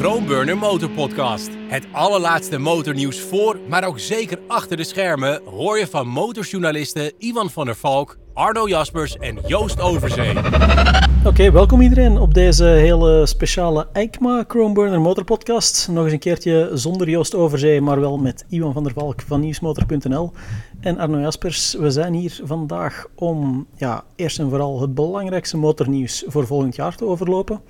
[0.00, 1.50] Kroonburner Motorpodcast.
[1.68, 5.40] Het allerlaatste motornieuws voor, maar ook zeker achter de schermen...
[5.44, 10.34] hoor je van motorjournalisten Ivan van der Valk, Arno Jaspers en Joost Overzee.
[11.24, 15.88] Oké, welkom iedereen op deze hele speciale EICMA Chromeburner Motorpodcast.
[15.90, 19.40] Nog eens een keertje zonder Joost Overzee, maar wel met Iwan van der Valk van
[19.40, 20.32] nieuwsmotor.nl
[20.80, 21.74] en Arno Jaspers.
[21.74, 26.96] We zijn hier vandaag om ja, eerst en vooral het belangrijkste motornieuws voor volgend jaar
[26.96, 27.60] te overlopen.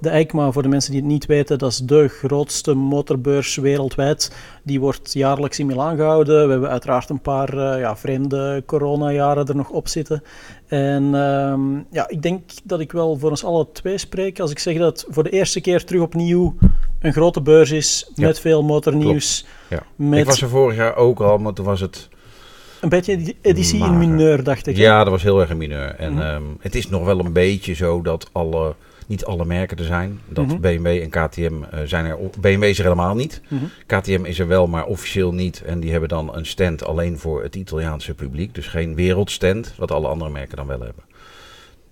[0.00, 4.32] De EICMA, voor de mensen die het niet weten, dat is de grootste motorbeurs wereldwijd.
[4.62, 6.44] Die wordt jaarlijks in Milaan gehouden.
[6.44, 10.22] We hebben uiteraard een paar uh, ja, vreemde coronajaren er nog op zitten.
[10.66, 11.54] En uh,
[11.90, 15.00] ja, ik denk dat ik wel voor ons alle twee spreek als ik zeg dat
[15.00, 16.56] het voor de eerste keer terug opnieuw
[17.00, 19.46] een grote beurs is met ja, veel motornieuws.
[19.68, 19.82] Ja.
[19.96, 20.18] Met...
[20.18, 22.08] Ik was er vorig jaar ook al, maar toen was het...
[22.80, 24.76] Een beetje editie maar, in mineur, dacht ik.
[24.76, 25.94] Ja, dat was heel erg in mineur.
[25.94, 26.34] En mm -hmm.
[26.34, 28.74] um, het is nog wel een beetje zo dat alle
[29.10, 30.20] niet alle merken er zijn.
[30.28, 30.60] Dat mm -hmm.
[30.60, 32.18] BMW en KTM uh, zijn er.
[32.40, 33.40] BMW is er helemaal niet.
[33.48, 33.70] Mm -hmm.
[33.86, 35.62] KTM is er wel, maar officieel niet.
[35.62, 38.54] En die hebben dan een stand alleen voor het Italiaanse publiek.
[38.54, 41.04] Dus geen wereldstand, wat alle andere merken dan wel hebben.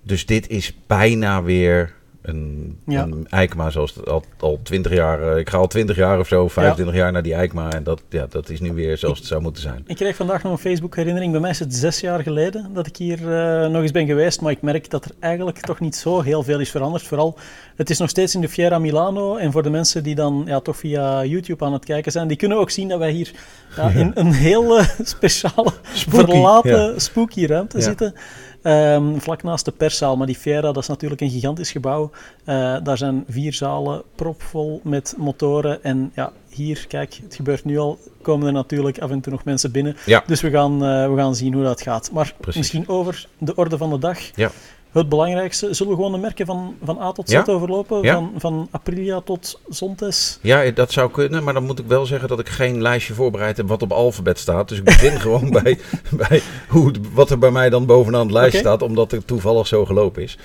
[0.02, 3.02] Dus dit is bijna weer een, ja.
[3.02, 5.20] een EICMA zoals het al, al 20 jaar.
[5.32, 7.00] Uh, ik ga al 20 jaar of zo, 25 ja.
[7.00, 7.72] jaar naar die EICMA.
[7.72, 9.84] En dat, ja, dat is nu weer zoals ik, het zou moeten zijn.
[9.86, 11.32] Ik kreeg vandaag nog een Facebook herinnering.
[11.32, 14.40] Bij mij is het zes jaar geleden dat ik hier uh, nog eens ben geweest.
[14.40, 17.02] Maar ik merk dat er eigenlijk toch niet zo heel veel is veranderd.
[17.02, 17.38] Vooral,
[17.76, 19.36] het is nog steeds in de Fiera Milano.
[19.36, 22.36] En voor de mensen die dan ja, toch via YouTube aan het kijken zijn, die
[22.36, 23.30] kunnen ook zien dat wij hier
[23.76, 28.14] ja, in een heel speciale, spooky, verlaten, spooky ruimte zitten.
[28.62, 30.16] Um, vlak naast de perszaal.
[30.16, 32.10] Maar die Fiera, dat is natuurlijk een gigantisch gebouw.
[32.44, 35.84] Uh, daar zijn vier zalen propvol met motoren.
[35.84, 37.98] En ja, hier, kijk, het gebeurt nu al.
[38.22, 39.96] Komen er natuurlijk af en toe nog mensen binnen.
[40.06, 40.22] Ja.
[40.26, 42.10] Dus we gaan, uh, we gaan zien hoe dat gaat.
[42.12, 42.60] Maar Precies.
[42.60, 44.18] misschien over de orde van de dag.
[44.34, 44.50] Ja.
[44.98, 47.44] Het belangrijkste, zullen we gewoon de merken van, van A tot Z ja?
[47.46, 48.02] overlopen?
[48.02, 48.14] Ja?
[48.14, 50.38] Van, van Aprilia tot Zontes?
[50.42, 53.56] Ja, dat zou kunnen, maar dan moet ik wel zeggen dat ik geen lijstje voorbereid
[53.56, 54.68] heb wat op alfabet staat.
[54.68, 55.78] Dus ik begin gewoon bij,
[56.10, 58.60] bij hoe, wat er bij mij dan bovenaan het lijst okay.
[58.60, 60.38] staat, omdat het toevallig zo gelopen is.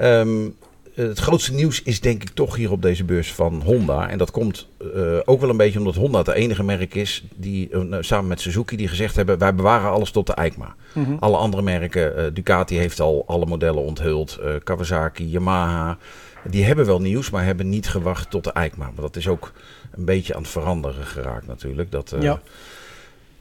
[0.00, 0.56] Um,
[0.94, 4.08] het grootste nieuws is denk ik toch hier op deze beurs van Honda.
[4.08, 7.70] En dat komt uh, ook wel een beetje omdat Honda het enige merk is die
[7.70, 10.74] uh, samen met Suzuki die gezegd hebben wij bewaren alles tot de EICMA.
[10.92, 11.16] Mm -hmm.
[11.20, 15.98] Alle andere merken, uh, Ducati heeft al alle modellen onthuld, Kawasaki, Yamaha.
[16.44, 18.84] Die hebben wel nieuws, maar hebben niet gewacht tot de EICMA.
[18.84, 19.52] Maar dat is ook
[19.90, 21.90] een beetje aan het veranderen geraakt natuurlijk.
[21.90, 22.40] Dat, ja.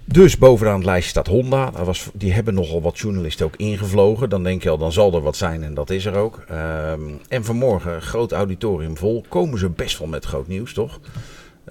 [0.06, 1.72] Dus bovenaan het lijstje staat Honda.
[1.72, 4.30] Dat was, die hebben nogal wat journalisten ook ingevlogen.
[4.30, 6.44] Dan denk je al, dan zal er wat zijn en dat is er ook.
[6.52, 11.00] Um, en vanmorgen, groot auditorium vol, komen ze best wel met groot nieuws, toch?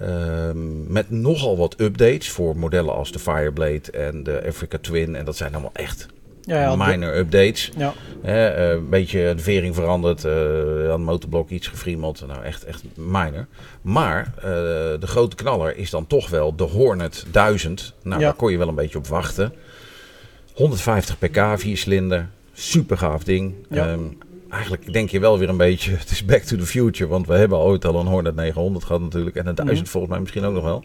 [0.01, 5.15] Um, met nogal wat updates voor modellen als de Fireblade en de Africa Twin.
[5.15, 6.07] En dat zijn allemaal echt
[6.41, 7.71] ja, minor updates.
[7.77, 7.93] Ja.
[8.25, 10.31] Uh, uh, een beetje de vering veranderd, uh,
[10.83, 12.23] aan het motorblok iets gefriemeld.
[12.27, 13.47] Nou, echt, echt minor.
[13.81, 14.33] Maar
[14.99, 17.93] de grote knaller is dan toch wel de Hornet 1000.
[18.03, 18.25] Nou, Ja.
[18.27, 19.53] daar kon je wel een beetje op wachten.
[20.53, 22.29] 150 pk, 4 cilinder.
[22.53, 23.53] Super gaaf ding.
[23.69, 23.87] Ja.
[23.87, 23.99] Ehm,
[24.49, 27.09] eigenlijk denk je wel weer een beetje, het is back to the future.
[27.09, 29.35] Want we hebben ooit al een Hornet 900 gehad natuurlijk.
[29.35, 29.89] En een 1000 Mhm.
[29.89, 30.83] volgens mij misschien ook nog wel.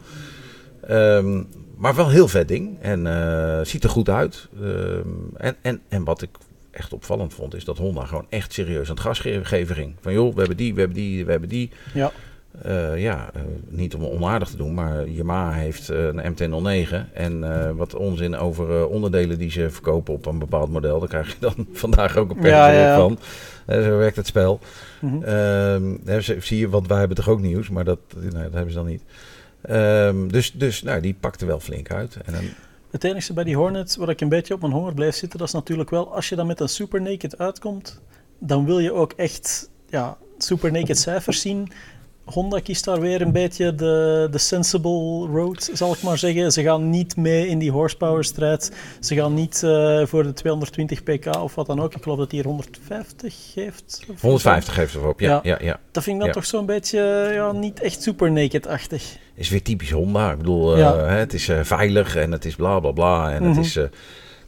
[0.86, 1.42] Ehm,
[1.76, 2.76] maar wel een heel vet ding.
[2.80, 4.48] En eh, ziet er goed uit.
[4.62, 6.30] Ehm, en, en, en wat ik
[6.70, 9.94] echt opvallend vond, is dat Honda gewoon echt serieus aan het gas ge- geven ging.
[10.00, 11.70] Van joh, we hebben die, we hebben die, we hebben die.
[11.94, 12.12] Ja.
[12.62, 17.12] Eh, ja, eh, niet om onaardig te doen, maar Yamaha heeft een MT-09.
[17.12, 20.98] En wat onzin over onderdelen die ze verkopen op een bepaald model.
[20.98, 23.18] Daar krijg je dan vandaag ook een per Ja, van.
[23.68, 24.60] Zo werkt het spel.
[25.00, 25.22] Mhm.
[25.22, 28.78] Ehm, zie je, want wij hebben toch ook nieuws, maar dat, nee, dat hebben ze
[28.78, 29.02] dan niet.
[29.66, 32.16] Ehm, dus dus nou, die pakte wel flink uit.
[32.24, 32.42] En dan,
[32.90, 35.48] Het enige bij die Hornet waar ik een beetje op mijn honger blijf zitten, dat
[35.48, 38.00] is natuurlijk wel als je dan met een super naked uitkomt,
[38.38, 41.72] dan wil je ook echt ja, super naked cijfers zien.
[42.26, 46.52] Honda kiest daar weer een beetje de, de sensible road, zal ik maar zeggen.
[46.52, 48.72] Ze gaan niet mee in die horsepower strijd.
[49.00, 51.94] Ze gaan niet eh, voor de 220 pk of wat dan ook.
[51.94, 54.04] Ik geloof dat hij er 150 heeft.
[54.10, 55.28] of 150 geeft erop, ja.
[55.30, 55.40] Ja.
[55.42, 55.56] ja.
[55.60, 56.34] ja, Dat vind ik dan Ja.
[56.34, 59.16] toch zo'n beetje ja, niet echt super naked-achtig.
[59.34, 60.30] Is weer typisch Honda.
[60.30, 63.32] Ik bedoel, eh, hè, het is eh, veilig en het is bla bla bla.
[63.32, 63.56] En Mhm.
[63.56, 63.76] het is.
[63.76, 63.84] eh,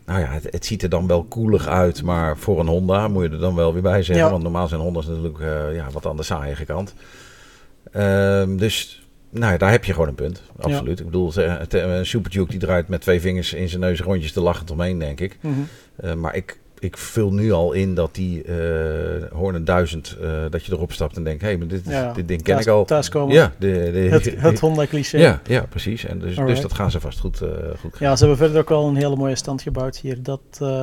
[0.06, 3.23] nou ja, het, het ziet er dan wel koelig uit, maar voor een Honda moet
[3.25, 4.25] je er dan wel weer bij zeggen.
[4.25, 4.31] Ja.
[4.31, 5.38] Want normaal zijn Honda's natuurlijk
[5.75, 6.94] ja, wat aan de saaie kant.
[7.92, 10.42] Ehm, dus nou ja, daar heb je gewoon een punt.
[10.60, 10.98] Absoluut.
[10.98, 14.32] Ik bedoel, eh, een Super Duke die draait met twee vingers in zijn neus rondjes
[14.32, 15.38] te lachend omheen, denk ik.
[15.40, 15.54] Mhm.
[15.96, 18.56] Eh, maar ik, ik vul nu al in dat die eh
[19.32, 22.12] Hornet 1000, eh, dat je erop stapt en denkt, hé, hey, maar dit, is- Ja,
[22.12, 22.84] dit ding ken thuis- ik al.
[22.84, 23.34] Thuiskomen.
[23.34, 25.19] Ja, de, de, Het, het Honda-cliché.
[25.19, 26.04] ja, ja, precies.
[26.04, 27.48] En dus, dus dat gaan ze vast goed, eh
[27.80, 30.22] goed Ja, ze hebben verder ook wel een hele mooie stand gebouwd hier.
[30.22, 30.40] Dat,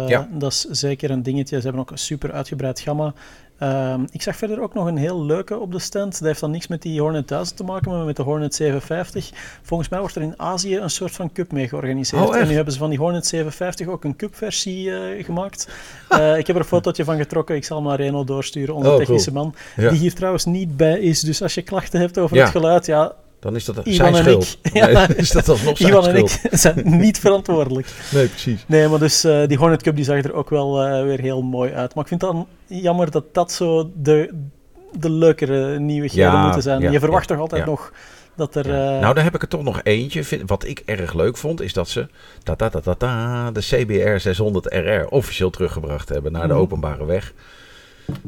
[0.07, 0.29] Ja.
[0.33, 1.55] dat is zeker een dingetje.
[1.57, 3.13] Ze hebben ook een super uitgebreid gamma.
[3.57, 6.11] Ehm, ik zag verder ook nog een heel leuke op de stand.
[6.11, 9.31] Dat heeft dan niks met die Hornet 1000 te maken, maar met de Hornet 750.
[9.61, 12.27] Volgens mij wordt er in Azië een soort van cup mee georganiseerd.
[12.27, 15.67] Oh, en nu hebben ze van die Hornet 750 ook een cupversie eh gemaakt.
[16.09, 17.55] Eh, ik heb er een fotootje van getrokken.
[17.55, 19.43] Ik zal hem naar Reno doorsturen, onze Oh, technische cool.
[19.43, 19.55] man.
[19.75, 19.89] Ja.
[19.89, 21.19] Die hier trouwens niet bij is.
[21.21, 22.41] Dus als je klachten hebt over Ja.
[22.43, 23.13] het geluid, ja,
[23.45, 24.57] Dan is dat Iwan zijn en schuld.
[24.61, 24.73] ik.
[24.77, 24.85] Ja.
[24.87, 27.87] Nee, is dat alsnog zijn Iwan en ik zijn niet verantwoordelijk.
[28.11, 28.63] Nee, precies.
[28.67, 31.41] Nee, maar dus eh, die Hornet Cup die zag er ook wel eh, weer heel
[31.41, 31.93] mooi uit.
[31.95, 34.33] Maar ik vind dan jammer dat dat zo de,
[34.99, 36.81] de leukere nieuwigheden Ja, moeten zijn.
[36.81, 37.69] ja, je verwacht ja, toch altijd ja.
[37.69, 37.91] nog
[38.35, 38.67] dat er...
[38.67, 38.93] Ja.
[38.95, 40.23] eh, Nou, daar heb ik er toch nog eentje.
[40.23, 42.07] Vind- Wat ik erg leuk vond, is dat ze
[42.43, 46.61] ta -ta -ta -ta -ta, de CBR 600 RR officieel teruggebracht hebben naar de Mhm.
[46.61, 47.33] openbare weg.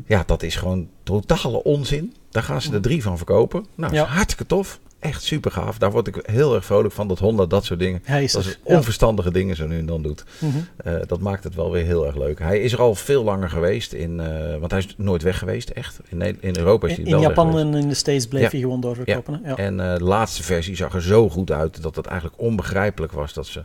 [0.06, 2.16] Ja, dat is gewoon totale onzin.
[2.32, 3.66] Daar gaan ze er drie van verkopen.
[3.76, 4.06] Nou, dat Ja.
[4.08, 4.80] is hartstikke tof.
[5.00, 5.78] Echt super gaaf.
[5.78, 7.08] Daar word ik heel erg vrolijk van.
[7.08, 8.02] Dat Honda dat soort dingen.
[8.04, 8.76] hij is Dat is Ja.
[8.76, 10.24] onverstandige dingen zo nu en dan doet.
[10.40, 10.58] Mhm.
[10.78, 12.40] Eh, dat maakt het wel weer heel erg leuk.
[12.40, 13.94] Hij is er al veel langer geweest.
[13.94, 16.00] In, eh, want hij is nooit weg geweest, echt.
[16.10, 18.50] In, in Europa is hij In, wel in Japan en in de States bleef Ja.
[18.50, 19.40] hij gewoon doorverkopen.
[19.44, 19.50] hè?
[19.50, 19.56] Ja.
[19.56, 23.34] En eh, de laatste versie zag er zo goed uit dat het eigenlijk onbegrijpelijk was
[23.34, 23.64] dat ze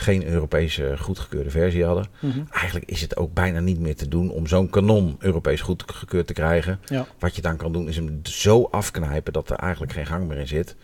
[0.00, 2.06] geen Europese goedgekeurde versie hadden.
[2.20, 2.38] Mhm.
[2.50, 6.32] Eigenlijk is het ook bijna niet meer te doen om zo'n kanon Europees goedgekeurd te
[6.32, 6.78] krijgen.
[6.84, 7.06] Ja.
[7.18, 10.38] Wat je dan kan doen is hem zo afknijpen dat er eigenlijk geen gang meer
[10.38, 10.76] in zit.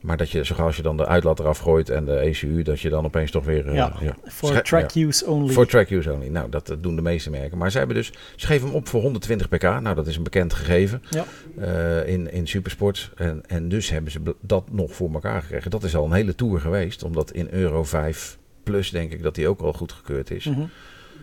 [0.00, 2.88] Maar dat je, zoals je dan de uitlaat eraf gooit en de ECU, dat je
[2.88, 3.66] dan opeens toch weer...
[3.68, 3.92] eh, Ja,
[4.26, 5.06] sche- track ja.
[5.06, 5.52] use only.
[5.52, 6.28] Voor track use only.
[6.28, 7.58] Nou, dat doen de meeste merken.
[7.58, 9.62] Maar ze hebben dus, ze geven hem op voor 120 pk.
[9.62, 11.24] Nou, dat is een bekend gegeven Ja.
[11.58, 13.10] eh, in, in supersports.
[13.16, 15.70] En, en dus hebben ze dat nog voor elkaar gekregen.
[15.70, 17.02] Dat is al een hele tour geweest.
[17.02, 20.44] Omdat in Euro 5 plus denk ik dat die ook al goedgekeurd is.
[20.44, 20.64] Mhm.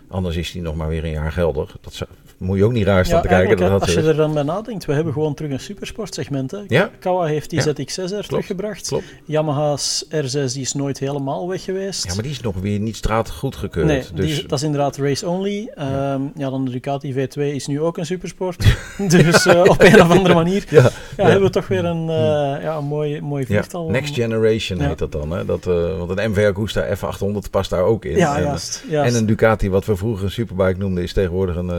[0.07, 1.77] Anders is die nog maar weer een jaar geldig.
[1.81, 2.09] Dat zou-
[2.41, 3.57] moet je ook niet raar staan Ja, te kijken.
[3.57, 6.51] Dat als je er dan bij nadenkt, we hebben gewoon terug een supersportsegment.
[6.51, 6.59] Hè.
[6.67, 6.89] Ja.
[6.99, 7.73] Kawa heeft die Ja.
[7.73, 8.87] ZX6 er teruggebracht.
[8.87, 9.03] Klopt.
[9.25, 12.05] Yamaha's R6 die is nooit helemaal weg geweest.
[12.07, 13.85] Ja, maar die is nog weer niet straat goedgekeurd.
[13.85, 15.71] Nee, dus die, dat is inderdaad race only.
[15.75, 16.49] Ehm, ja.
[16.49, 18.75] dan de Ducati V2 is nu ook een supersport.
[19.07, 21.23] dus eh, op een of andere manier ja, ja, Ja.
[21.23, 23.89] hebben we toch weer een, eh, ja, een mooi, mooi ja, viertal.
[23.89, 24.87] Next Generation Ja.
[24.87, 25.31] heet dat dan.
[25.31, 25.45] Hè?
[25.45, 28.17] Dat, eh, want een MV Agusta F800 past daar ook in.
[28.17, 28.83] Ja, en, juist.
[28.91, 31.77] En een Ducati, wat we vroeger een superbike noemden, is tegenwoordig een eh,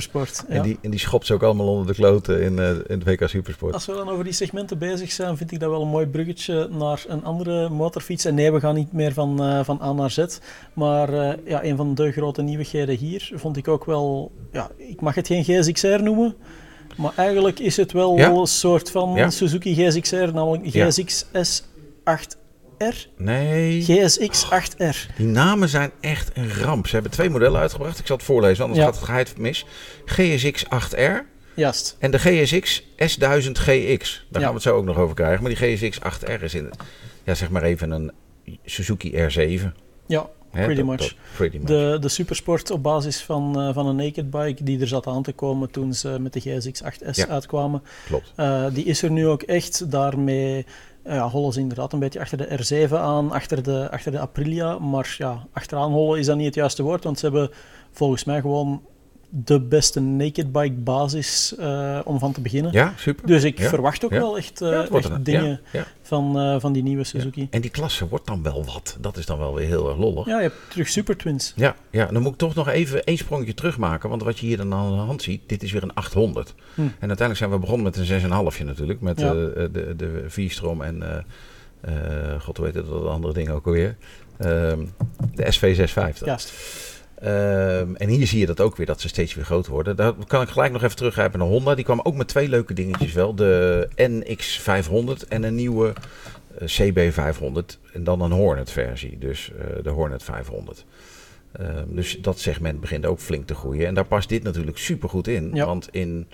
[0.00, 0.44] Supersport.
[0.48, 3.04] En, die, en die schopt ze ook allemaal onder de kloten in, uh, in de
[3.04, 3.74] WK Supersport.
[3.74, 6.68] Als we dan over die segmenten bezig zijn, vind ik dat wel een mooi bruggetje
[6.70, 8.24] naar een andere motorfiets.
[8.24, 10.26] En nee, we gaan niet meer van, eh, van A naar Z.
[10.72, 14.32] Maar eh, ja, een van de grote nieuwigheden hier vond ik ook wel...
[14.52, 16.34] Ja, ik mag het geen GSXR noemen.
[16.96, 19.32] Maar eigenlijk is het wel een soort van.
[19.32, 22.38] Suzuki GSXR, namelijk GSX-S8
[22.88, 23.06] R?
[23.16, 23.82] Nee.
[23.82, 25.16] GSX 8R.
[25.16, 26.86] Die namen zijn echt een ramp.
[26.86, 27.98] Ze hebben twee modellen uitgebracht.
[27.98, 28.86] Ik zal het voorlezen, anders ja.
[28.86, 29.66] gaat het geheid mis.
[30.04, 31.24] GSX 8R.
[31.54, 31.96] Juist.
[31.98, 34.26] En de GSX S1000 GX.
[34.28, 35.42] Daar gaan we het zo ook nog over krijgen.
[35.42, 36.70] Maar die GSX 8R is in,
[37.24, 38.12] ja, zeg maar even een
[38.64, 39.62] Suzuki R7.
[40.06, 41.14] Ja, pretty, much.
[41.36, 41.66] Pretty, much.
[41.66, 45.22] De, de supersport op basis van, eh, van een naked bike die er zat aan
[45.22, 47.82] te komen toen ze met de GSX 8S ja, uitkwamen.
[48.06, 48.32] Klopt.
[48.36, 49.90] Eh, die is er nu ook echt.
[49.90, 50.66] Daarmee
[51.04, 54.78] ja, hollen ze inderdaad een beetje achter de R7 aan, achter de, achter de Aprilia.
[54.78, 57.50] Maar ja, achteraan hollen is dat niet het juiste woord, want ze hebben
[57.90, 58.82] volgens mij gewoon
[59.32, 62.72] de beste naked bike basis eh, om van te beginnen.
[62.72, 63.26] Ja, super.
[63.26, 63.68] Dus ik Ja.
[63.68, 64.18] verwacht ook Ja.
[64.18, 65.60] wel echt, eh, echt een- dingen.
[66.02, 67.48] Van, eh, van die nieuwe Suzuki.
[67.50, 68.96] En die klasse wordt dan wel wat.
[69.00, 70.26] Dat is dan wel weer heel erg lollig.
[70.26, 71.52] Ja, je hebt terug Super Twins.
[71.56, 74.08] Ja, ja, dan moet ik toch nog even één sprongetje terugmaken.
[74.08, 76.54] Want wat je hier dan aan de hand ziet, dit is weer een 800.
[76.74, 76.80] Hm.
[76.80, 79.00] En uiteindelijk zijn we begonnen met een 6,5 natuurlijk.
[79.00, 81.24] Met eh, de, de V-strom en,
[82.40, 83.96] god heet het, dat andere ding ook alweer.
[84.38, 84.78] Ehm,
[85.34, 86.24] de SV650.
[86.26, 86.52] Juist.
[87.20, 89.96] Ehm, en hier zie je dat ook weer, dat ze steeds weer groter worden.
[89.96, 91.74] Daar kan ik gelijk nog even teruggrijpen naar Honda.
[91.74, 93.34] Die kwam ook met twee leuke dingetjes wel.
[93.34, 95.92] De NX500 en een nieuwe
[96.58, 97.78] eh, CB500.
[97.92, 100.84] En dan een Hornet versie, dus eh, de Hornet 500.
[101.52, 103.86] Ehm, dus dat segment begint ook flink te groeien.
[103.86, 105.50] En daar past dit natuurlijk super goed in.
[105.54, 105.66] Ja.
[105.66, 106.26] Want in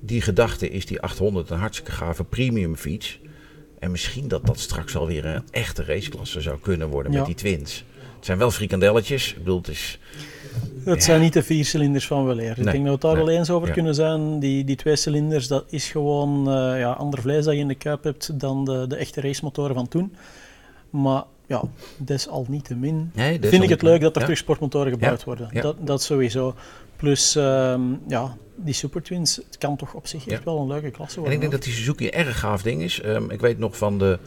[0.00, 3.20] die gedachte is die 800 een hartstikke gave premium fiets.
[3.78, 7.18] En misschien dat dat straks alweer een echte raceklasse zou kunnen worden Ja.
[7.18, 7.84] met die twins.
[8.16, 9.30] Het zijn wel frikandelletjes.
[9.30, 9.98] Ik bedoel, het is...
[10.84, 12.50] Het zijn niet de vier cilinders van weleer.
[12.50, 13.74] Ik Nee, denk dat we het daar wel eens over ja.
[13.74, 14.38] kunnen zijn.
[14.38, 17.74] Die, die twee cilinders, dat is gewoon eh, ja, ander vlees dat je in de
[17.74, 20.14] kuip hebt dan de, de echte racemotoren van toen.
[20.90, 21.62] Maar ja,
[21.96, 24.26] desalniettemin Nee, is vind ik het leuk dat er ja.
[24.26, 25.48] terug sportmotoren gebouwd Ja, worden.
[25.62, 26.54] Dat, dat sowieso.
[26.96, 30.90] Plus, ehm, ja, die Super Twins, het kan toch op zich echt wel een leuke
[30.90, 31.34] klasse En worden.
[31.34, 33.00] ik denk dat die Suzuki een erg gaaf ding is.
[33.00, 34.18] Ehm, ik weet nog van de,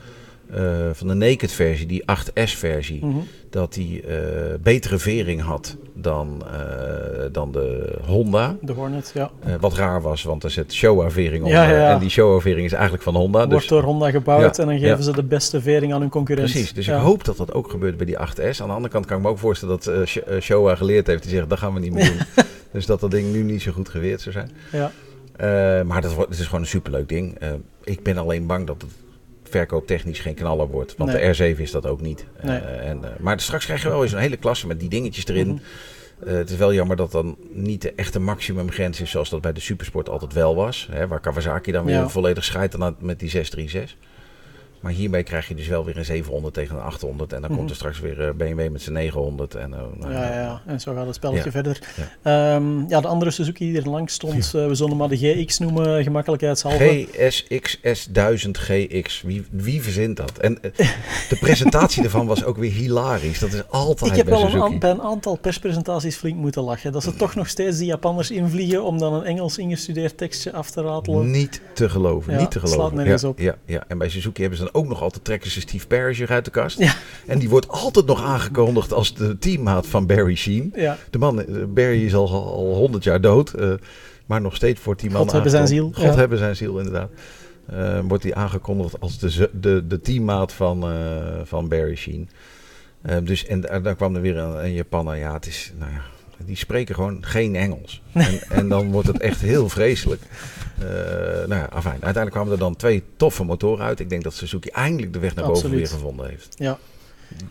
[0.54, 3.18] eh, van de naked versie, die 8S versie, Mhm.
[3.50, 4.18] dat die eh,
[4.62, 8.56] betere vering had dan, eh, dan de Honda.
[8.62, 9.32] De Hornet, ja.
[9.60, 11.58] Wat raar was, want er zit Showa vering onder.
[11.60, 11.94] Ja, ja, ja.
[11.94, 13.38] En die Showa vering is eigenlijk van Honda.
[13.38, 16.10] Wordt Dus, door Honda gebouwd Ja, en dan geven ze de beste vering aan hun
[16.10, 16.52] concurrent.
[16.52, 18.62] precies, dus ik hoop dat dat ook gebeurt bij die 8S.
[18.62, 21.24] Aan de andere kant kan ik me ook voorstellen dat Sh- Showa geleerd heeft.
[21.24, 22.46] Die zegt, dat gaan we niet meer doen.
[22.72, 24.52] Dus dat dat ding nu niet zo goed geweerd zou zijn.
[24.72, 24.92] Ja.
[25.84, 27.38] Maar dat, het is gewoon een superleuk ding.
[27.84, 28.92] Ik ben alleen bang dat het
[29.56, 30.96] verkooptechnisch geen knaller wordt.
[30.98, 31.32] Want Nee.
[31.34, 32.26] de R7 is dat ook niet.
[32.42, 32.60] Nee.
[32.62, 35.26] Uh, en, uh, maar straks krijg je wel eens een hele klasse met die dingetjes
[35.28, 35.48] erin.
[35.48, 35.58] Mhm.
[36.28, 39.54] Uh, het is wel jammer dat dan niet de echte maximumgrens is zoals dat bij
[39.54, 40.88] de Supersport altijd wel was.
[40.92, 42.10] Hè, waar Kawasaki dan weer Ja.
[42.10, 43.98] volledig scheidt aan met die 636.
[44.86, 47.34] Maar hiermee krijg je dus wel weer een 700 tegen een 800.
[47.34, 47.60] En dan Mhm.
[47.60, 49.56] komt er straks weer uh, BMW met zijn 900.
[49.56, 51.52] En, uh, nou, Ja, ja, ja, en zo gaat het spelletje Ja.
[51.52, 51.80] verder.
[52.24, 52.60] Ja.
[52.88, 56.04] ja, de andere Suzuki die er langs stond, uh, we zullen maar de GX noemen,
[56.04, 57.08] gemakkelijkheidshalve.
[57.12, 59.22] GSX-S1000GX.
[59.24, 60.38] Wie, wie verzint dat?
[60.38, 60.72] En uh,
[61.30, 63.40] de presentatie ervan was ook weer hilarisch.
[63.40, 66.92] Dat is altijd Ik heb bij wel een, bij een aantal perspresentaties flink moeten lachen.
[66.92, 70.70] Dat ze toch nog steeds die Japanners invliegen om dan een Engels ingestudeerd tekstje af
[70.72, 71.32] te ratelen.
[71.32, 72.96] Niet te geloven, niet te slaat geloven.
[72.96, 73.40] nergens ja, op.
[73.40, 76.22] Ja, ja, en bij Suzuki hebben ze dan ook nog altijd trekken ze Steve Parrish
[76.22, 76.80] uit de kast.
[76.80, 76.94] Ja.
[77.28, 80.74] En die wordt altijd nog aangekondigd als de teammaat van Barry Sheen.
[80.76, 83.74] Ja, De man, eh, Barry is al al 100 jaar dood, eh,
[84.26, 86.16] maar nog steeds wordt die man God hebben zijn ziel, God ja.
[86.16, 87.10] hebben zijn ziel, inderdaad.
[87.66, 90.86] Eh, wordt hij aangekondigd als de, de, de teammaat van,
[91.44, 92.30] van Barry Sheen.
[93.24, 95.16] Dus, en daar daar kwam er weer een, een Japanner.
[95.16, 96.02] Ja, het is, nou ja,
[96.46, 98.02] die spreken gewoon geen Engels.
[98.14, 100.22] En, en dan wordt het echt heel vreselijk.
[100.80, 100.86] Eh,
[101.48, 101.94] nou ja, afijn.
[101.94, 104.00] Uiteindelijk kwamen er dan twee toffe motoren uit.
[104.00, 105.90] Ik denk dat Suzuki eindelijk de weg naar boven Absoluut.
[105.90, 106.56] weer gevonden heeft.
[106.58, 106.78] ja.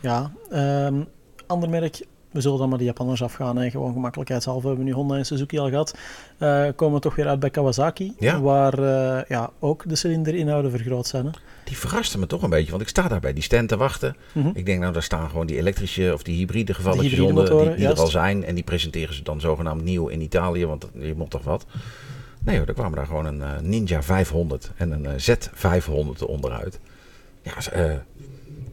[0.00, 0.32] ja.
[0.50, 1.02] ehm,
[1.46, 2.00] ander merk,
[2.34, 3.56] we zullen dan maar de Japanners afgaan.
[3.56, 3.70] Hè.
[3.70, 4.60] Gewoon gemakkelijkheidshalve.
[4.60, 5.98] We hebben nu Honda en Suzuki al gehad.
[6.38, 8.40] Eh, komen we toch weer uit bij Kawasaki, Ja.
[8.40, 11.24] waar eh, ja, ook de cilinderinhouden vergroot zijn.
[11.24, 11.30] Hè.
[11.64, 14.16] Die verraste me toch een beetje, want ik sta daar bij die stand te wachten.
[14.32, 14.50] Mhm.
[14.54, 17.86] Ik denk, nou, daar staan gewoon die elektrische of die hybride onder, die, motoren, die
[17.86, 18.44] er al zijn.
[18.44, 21.66] En die presenteren ze dan zogenaamd nieuw in Italië, want je mocht toch wat.
[22.44, 26.78] Nee hoor, er kwamen daar gewoon een eh, Ninja 500 en een eh, Z500 onderuit.
[27.42, 27.94] Ja, eh,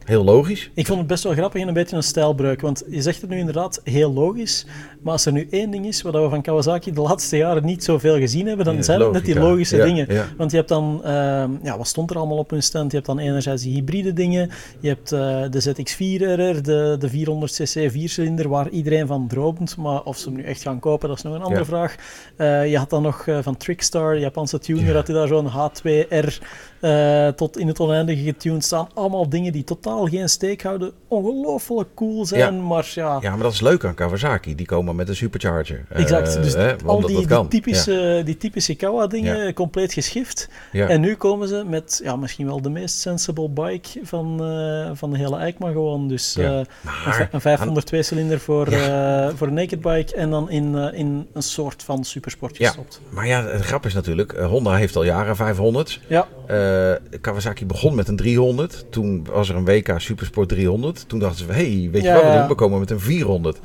[0.04, 0.70] heel logisch.
[0.74, 2.60] Ik vond het best wel grappig en een beetje een stijlbreuk.
[2.60, 4.66] Want je zegt het nu inderdaad heel logisch.
[5.02, 7.84] Maar als er nu één ding is wat we van Kawasaki de laatste jaren niet
[7.84, 10.06] zoveel gezien hebben, dan Ja, zijn het net die logische Ja, dingen.
[10.12, 10.26] ja.
[10.36, 12.90] Want je hebt dan, ehm, ja, wat stond er allemaal op hun stand?
[12.90, 14.50] Je hebt dan enerzijds die hybride dingen.
[14.80, 19.76] Je hebt eh, de ZX4RR, de, de 400cc viercilinder, waar iedereen van droomt.
[19.76, 21.94] Maar of ze hem nu echt gaan kopen, dat is nog een andere vraag.
[22.36, 25.48] Eh, je had dan nog eh, van Trickstar, de Japanse tuner, had je daar zo'n
[25.48, 26.38] H2R
[26.82, 28.88] eh, tot in het oneindige getuned staan.
[28.94, 30.92] Allemaal dingen die totaal geen steek houden.
[31.08, 32.60] Ongelooflijk cool zijn, Ja.
[32.62, 33.18] maar ja...
[33.20, 34.54] Ja, maar dat is leuk aan Kawasaki.
[34.54, 35.84] Die komen met een supercharger.
[35.88, 40.48] Eh, Exact, dus hè, al die, dat die typische, die typische Kawa-dingen compleet geschift.
[40.72, 45.10] En nu komen ze met ja, misschien wel de meest sensible bike van, eh, van
[45.10, 46.08] de hele Eikma gewoon.
[46.08, 50.30] Dus eh, een, Maar vij- een 502 cilinder voor, eh, voor een naked bike en
[50.30, 52.66] dan in, eh, in een soort van supersport Ja.
[52.66, 53.00] gestopt.
[53.08, 56.00] Maar ja, het grap is natuurlijk, eh, Honda heeft al jaren 500.
[56.08, 56.71] Ja, Eh,
[57.20, 58.84] Kawasaki begon met een 300.
[58.90, 61.08] Toen was er een WK Supersport 300.
[61.08, 62.48] Toen dachten ze, hey, weet je Ja, wat we doen?
[62.48, 63.58] We komen met een 400.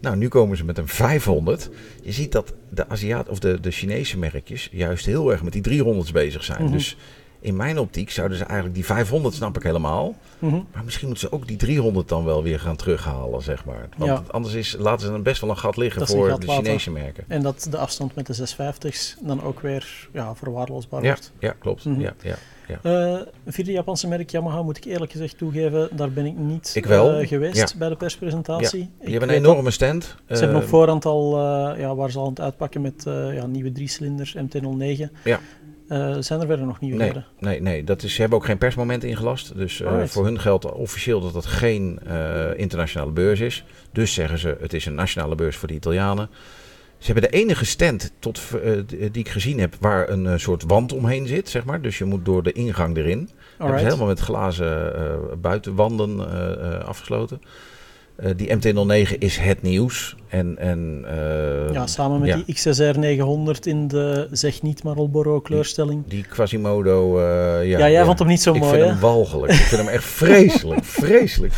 [0.00, 1.70] Nou, nu komen ze met een 500.
[2.02, 5.84] Je ziet dat de Aziat of de, de Chinese merkjes juist heel erg met die
[5.84, 6.62] 300's bezig zijn.
[6.62, 6.72] Mhm.
[6.72, 6.96] Dus
[7.40, 10.14] in mijn optiek zouden ze eigenlijk die 500 snap ik helemaal.
[10.38, 10.60] mhm.
[10.72, 13.88] Maar misschien moeten ze ook die 300 dan wel weer gaan terughalen, zeg maar.
[13.96, 14.22] Want Ja.
[14.32, 16.48] anders is, laten ze dan best wel een gat liggen Dat voor gat de.
[16.48, 17.24] Chinese merken.
[17.28, 21.32] en dat de afstand met de 650's dan ook weer ja, verwaarloosbaar Ja, wordt.
[21.38, 21.84] ja klopt.
[21.84, 22.00] Mhm.
[22.00, 22.34] Ja, ja.
[22.82, 26.86] Eh, vierde Japanse merk Yamaha moet ik eerlijk gezegd toegeven, daar ben ik niet Ik
[26.86, 27.78] wel, eh, geweest ja.
[27.78, 28.90] bij de perspresentatie.
[29.04, 30.04] Je hebt een enorme stand.
[30.04, 33.06] Ze hebben Eh, op voorhand al, eh, ja, waar ze al aan het uitpakken met
[33.06, 35.10] eh, ja, nieuwe drie-cilinders MT-09.
[35.24, 35.40] Ja.
[35.90, 37.24] Eh, zijn er verder nog Nee, nieuwigheden?
[37.38, 39.56] nee, nee dat is, ze hebben ook geen persmoment ingelast.
[39.56, 43.64] Dus eh, voor hun geldt officieel dat het geen eh, internationale beurs is.
[43.92, 46.30] Dus zeggen ze, het is een nationale beurs voor de Italianen.
[46.98, 48.40] Ze hebben de enige stand tot,
[48.96, 51.82] die ik gezien heb waar een soort wand omheen zit, zeg maar.
[51.82, 53.18] Dus je moet door de ingang erin.
[53.18, 53.84] Hebben ze Alright.
[53.84, 57.40] helemaal met glazen buitenwanden afgesloten.
[58.36, 60.16] Die MT-09 is het nieuws.
[60.30, 62.36] En, en, eh, Ja, samen met ja.
[62.46, 66.02] die XSR 900 in de zeg niet Marlboro kleurstelling.
[66.08, 67.24] Die Quasimodo, eh,
[67.68, 67.78] ja.
[67.78, 68.90] Ja, jij vond hem niet zo ik mooi, vind hè?
[68.90, 69.52] hem walgelijk.
[69.52, 71.52] Ik vind hem echt vreselijk, vreselijk.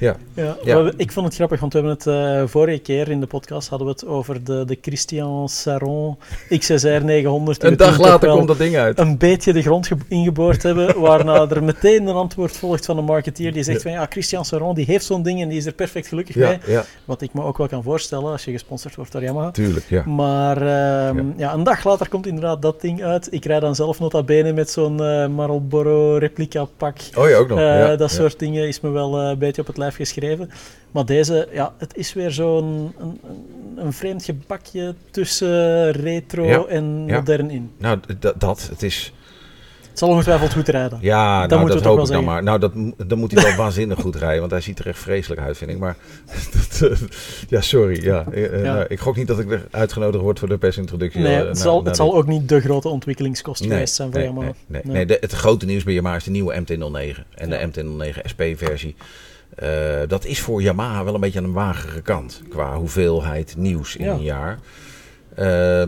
[0.00, 0.16] Ja,
[0.64, 3.68] Ja, ik vond het grappig, want we hebben het eh, vorige keer in de podcast
[3.68, 6.16] hadden we het over de, de Christian Saron
[6.58, 7.60] XSR 900.
[7.60, 8.98] die een dag later komt dat ding uit.
[8.98, 13.04] Een beetje de grond ge- ingeboord hebben, waarna er meteen een antwoord volgt van een
[13.04, 15.72] marketeer die zegt van ja, Christian Saron die heeft zo'n ding en die is er
[15.72, 16.58] perfect gelukkig mee.
[17.04, 19.50] Wat ik me ook wel kan voorstellen als je gesponsord wordt door Yamaha.
[19.50, 20.04] tuurlijk, ja.
[20.06, 21.24] Maar ehm, Ja.
[21.36, 21.54] ja.
[21.54, 23.32] een dag later komt inderdaad dat ding uit.
[23.32, 26.96] Ik rijd dan zelf nota bene met zo'n eh, Marlboro replica pak.
[27.16, 27.58] Oh, je ook nog.
[27.58, 28.16] Eh, ja, dat ja.
[28.16, 30.50] soort dingen is me wel eh, een beetje op het lijf geschreven.
[30.90, 36.64] Maar deze, ja, het is weer zo'n een, een, een vreemd gebakje tussen retro Ja,
[36.64, 37.16] en ja.
[37.16, 37.70] modern in.
[37.78, 37.98] Nou,
[38.38, 39.12] dat, het is...
[39.98, 40.98] Het zal ongetwijfeld goed rijden.
[41.02, 42.42] Ja, Dat nou, dat we toch hoop ik wel dan maar.
[42.42, 42.72] Nou, dat,
[43.08, 45.70] dan moet hij wel waanzinnig goed rijden, want hij ziet er echt vreselijk uit, vind
[45.70, 45.78] ik.
[45.78, 45.96] Maar,
[46.78, 46.98] dat, eh,
[47.48, 48.02] ja, sorry.
[48.04, 48.72] Ja, Eh, eh, Ja.
[48.74, 51.20] nou, ik gok niet dat ik er uitgenodigd word voor de persintroductie.
[51.20, 54.10] Nee, het, na- zal, na het zal ook niet de grote ontwikkelingskost Nee, geweest zijn
[54.10, 54.44] voor nee, Yamaha.
[54.46, 54.94] Nee, nee, Nee.
[54.94, 57.58] nee, de- het grote nieuws bij Yamaha is de nieuwe MT-09 en Ja.
[57.58, 58.96] de MT-09 SP-versie.
[60.08, 64.04] Dat is voor Yamaha wel een beetje aan een magere kant qua hoeveelheid nieuws in
[64.04, 64.12] Ja.
[64.12, 64.58] een jaar.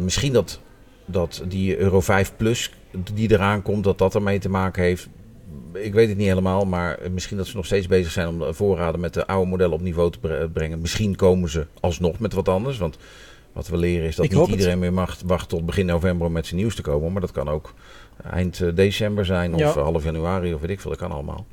[0.00, 0.60] Misschien dat,
[1.06, 2.70] dat die Euro 5 Plus
[3.14, 5.08] die eraan komt, dat dat ermee te maken heeft.
[5.72, 8.54] Ik weet het niet helemaal, maar misschien dat ze nog steeds bezig zijn om de
[8.54, 10.80] voorraden met de oude modellen op niveau te bre- brengen.
[10.80, 12.98] Misschien komen ze alsnog met wat anders, want
[13.52, 14.50] wat we leren is dat Ik niet het.
[14.50, 17.12] iedereen meer mag wachten tot begin november om met zijn nieuws te komen.
[17.12, 17.74] Maar dat kan ook
[18.30, 19.66] eind eh, december zijn of Ja.
[19.68, 21.46] eh, half januari of weet ik veel, dat kan allemaal.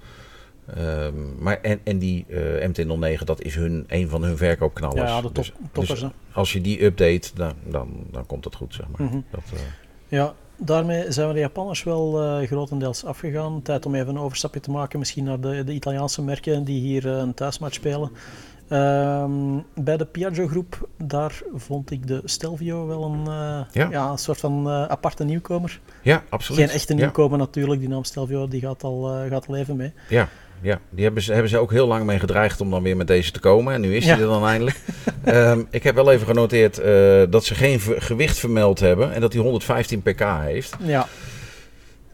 [0.75, 5.09] Ehm, maar en, en die eh, MT-09, dat is hun, een van hun verkoopknallers.
[5.09, 5.99] Ja, de top, Dus- toppers.
[5.99, 9.07] dus als je die update, dan, dan, dan komt het goed, zeg maar.
[9.07, 9.19] Mhm.
[9.31, 9.59] Dat, eh,
[10.07, 13.61] Ja, daarmee zijn we de Japanners wel eh, grotendeels afgegaan.
[13.61, 17.07] Tijd om even een overstapje te maken, misschien naar de, de Italiaanse merken die hier
[17.07, 18.11] eh, een thuismatch spelen.
[18.67, 19.31] Ehm,
[19.75, 23.87] bij de Piaggio-groep, daar vond ik de Stelvio wel een, eh, Ja.
[23.91, 24.09] ja.
[24.11, 25.79] een soort van aparte nieuwkomer.
[26.01, 26.61] ja, absoluut.
[26.61, 26.99] Geen echte Ja.
[26.99, 29.93] nieuwkomer natuurlijk, die naam Stelvio die gaat al, gaat al even mee.
[30.09, 30.27] Ja,
[30.61, 30.79] ja.
[30.89, 33.31] die hebben ze, hebben ze ook heel lang mee gedreigd om dan weer met deze
[33.31, 33.73] te komen.
[33.73, 34.11] En nu is Ja.
[34.13, 34.79] hij er dan eindelijk.
[35.23, 39.33] Ehm, ik heb wel even genoteerd eh, dat ze geen gewicht vermeld hebben en dat
[39.33, 40.75] hij 115 pk heeft.
[40.83, 41.07] Ja,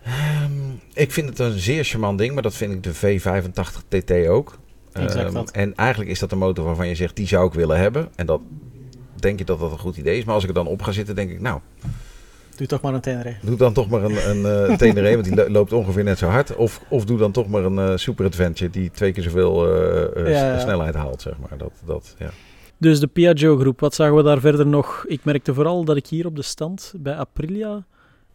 [0.03, 0.51] Ehm,
[0.93, 4.57] ik vind het een zeer charmant ding, maar dat vind ik de V85 TT ook.
[4.91, 8.09] Ehm, en eigenlijk is dat een motor waarvan je zegt, die zou ik willen hebben.
[8.15, 8.41] En dat
[9.15, 10.23] denk je dat dat een goed idee is.
[10.23, 11.59] Maar als ik er dan op ga zitten, denk ik, nou,
[12.57, 13.35] doe toch maar een Tenere.
[13.41, 16.27] doe dan toch maar een, een eh, Tenere, want die lo- loopt ongeveer net zo
[16.27, 16.55] hard.
[16.55, 20.03] Of, of doe dan toch maar een eh, Super Adventure die twee keer zoveel eh,
[20.25, 20.59] eh, Ja, ja.
[20.59, 21.57] snelheid haalt, zeg maar.
[21.57, 22.29] Dat, dat, ja.
[22.77, 25.05] Dus de Piaggio-groep, wat zagen we daar verder nog?
[25.07, 27.83] Ik merkte vooral dat ik hier op de stand bij Aprilia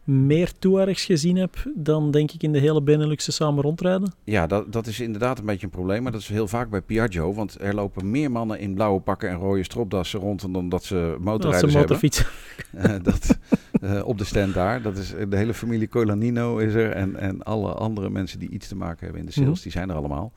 [0.09, 4.13] meer Tuaregs gezien heb dan denk ik in de hele Beneluxe samen rondrijden.
[4.23, 6.03] Ja, dat, dat is inderdaad een beetje een probleem.
[6.03, 7.33] Maar dat is heel vaak bij Piaggio.
[7.33, 10.95] Want er lopen meer mannen in blauwe pakken en rode stropdassen rond dan dat ze
[10.95, 11.81] ze motorrijders hebben.
[11.81, 12.25] motorfietsen.
[12.73, 13.37] Eh, dat,
[13.81, 14.81] eh, op de stand daar.
[14.81, 16.91] Dat is, de hele familie Colanino is er.
[16.91, 19.61] En, en alle andere mensen die iets te maken hebben in de sales, Mhm.
[19.61, 20.31] die zijn er allemaal.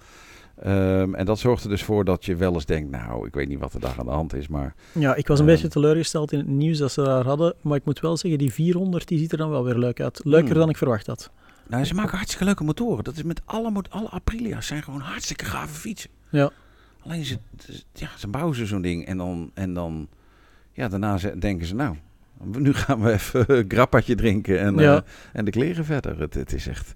[0.62, 3.48] Ehm, en dat zorgt er dus voor dat je wel eens denkt, nou, ik weet
[3.48, 5.54] niet wat er daar aan de hand is, maar Ja, ik was een Ehm.
[5.54, 7.54] beetje teleurgesteld in het nieuws dat ze daar hadden.
[7.60, 10.20] Maar ik moet wel zeggen, die 400 die ziet er dan wel weer leuk uit.
[10.24, 10.58] Leuker Hmm.
[10.58, 11.30] dan ik verwacht had.
[11.68, 13.04] nou, ze maken hartstikke leuke motoren.
[13.04, 16.10] Dat is met alle, alle Aprilia's zijn gewoon hartstikke gave fietsen.
[16.30, 16.50] Ja.
[17.04, 17.38] Alleen ze,
[17.92, 20.08] ja, ze bouwen ze zo'n ding en dan, en dan
[20.72, 21.96] ja, daarna ze- denken ze, nou,
[22.42, 24.96] nu gaan we even een grappatje drinken en, Ja.
[24.96, 25.00] eh,
[25.32, 26.20] en de kleren verder.
[26.20, 26.94] Het, het is echt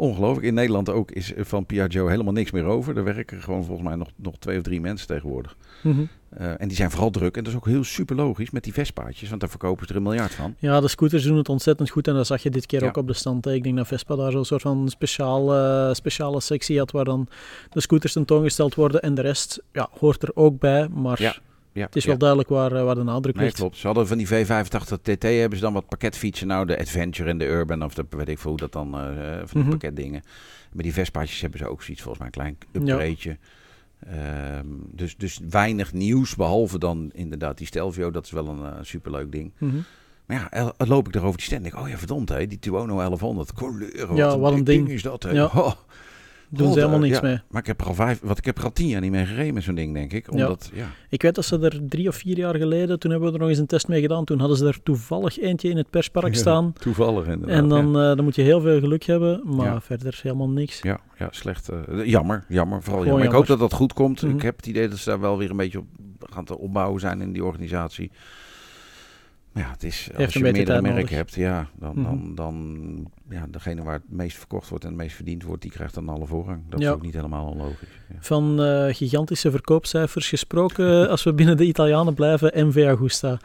[0.00, 0.46] ongelooflijk.
[0.46, 2.96] In Nederland ook is van Piaggio helemaal niks meer over.
[2.96, 5.56] Er werken gewoon volgens mij nog, nog twee of drie mensen tegenwoordig.
[5.82, 6.00] Mhm.
[6.30, 7.36] Eh, en die zijn vooral druk.
[7.36, 9.96] En dat is ook heel super logisch met die Vespaatjes, want daar verkopen ze er
[9.96, 10.54] een miljard van.
[10.58, 12.88] Ja, de scooters doen het ontzettend goed en dat zag je dit keer Ja.
[12.88, 13.46] ook op de stand.
[13.46, 17.28] Ik denk dat Vespa daar zo'n soort van speciale, speciale sectie had waar dan
[17.70, 21.34] de scooters tentoongesteld worden en de rest ja, hoort er ook bij, maar Ja,
[21.72, 22.08] Ja, het is ja.
[22.08, 23.56] wel duidelijk waar, eh, waar de nadruk Nee, ligt.
[23.56, 23.76] klopt.
[23.76, 26.46] Ze hadden van die V85 TT hebben ze dan wat pakketfietsen.
[26.46, 29.36] Nou, de Adventure en de Urban, of de, weet ik veel hoe dat dan, eh,
[29.38, 29.68] van die Mhm.
[29.70, 30.22] pakketdingen.
[30.72, 33.36] Met die Vespaatjes hebben ze ook zoiets, volgens mij een klein upgradeje.
[34.06, 38.10] Ehm, dus, dus weinig nieuws, behalve dan inderdaad die Stelvio.
[38.10, 39.52] Dat is wel een eh, superleuk ding.
[39.58, 39.76] Mhm.
[40.26, 41.62] Maar ja, loop ik er over die stand.
[41.62, 43.52] denk ik, oh ja, verdomd, hè, die Tuono 1100.
[43.52, 44.88] Kleuren, Ja, wat een ding.
[44.88, 45.30] is dat, hè.
[45.30, 45.44] Ja.
[45.54, 45.72] Oh,
[46.52, 47.22] Doen ze helemaal niks ja.
[47.22, 47.38] mee.
[47.50, 49.26] Maar ik heb er al vijf, wat ik heb er al tien jaar niet mee
[49.26, 50.30] gereden met zo'n ding, denk ik.
[50.32, 50.86] Omdat, ja.
[51.08, 53.48] Ik weet dat ze er drie of vier jaar geleden, toen hebben we er nog
[53.50, 56.40] eens een test mee gedaan, toen hadden ze er toevallig eentje in het perspark Ja,
[56.44, 56.72] staan.
[56.72, 57.56] Toevallig inderdaad.
[57.56, 60.82] En dan, eh, dan moet je heel veel geluk hebben, maar verder helemaal niks.
[60.82, 61.68] Ja, ja slecht.
[61.68, 62.82] eh, jammer, jammer.
[62.82, 63.24] Vooral jammer.
[63.24, 64.22] Ik hoop dat dat goed komt.
[64.22, 64.34] Mhm.
[64.34, 65.86] Ik heb het idee dat ze daar wel weer een beetje op
[66.20, 68.10] gaan te opbouwen zijn in die organisatie.
[69.52, 72.02] Maar ja, het is, als je meerdere tijd merken hebt, ja, dan, Mhm.
[72.04, 75.70] dan, dan ja, degene waar het meest verkocht wordt en het meest verdiend wordt, die
[75.70, 76.62] krijgt dan alle voorrang.
[76.68, 76.88] Dat Ja.
[76.88, 77.88] is ook niet helemaal onlogisch.
[78.08, 78.16] Ja.
[78.20, 83.38] Van eh, gigantische verkoopcijfers gesproken, als we binnen de Italianen blijven, MV Agusta.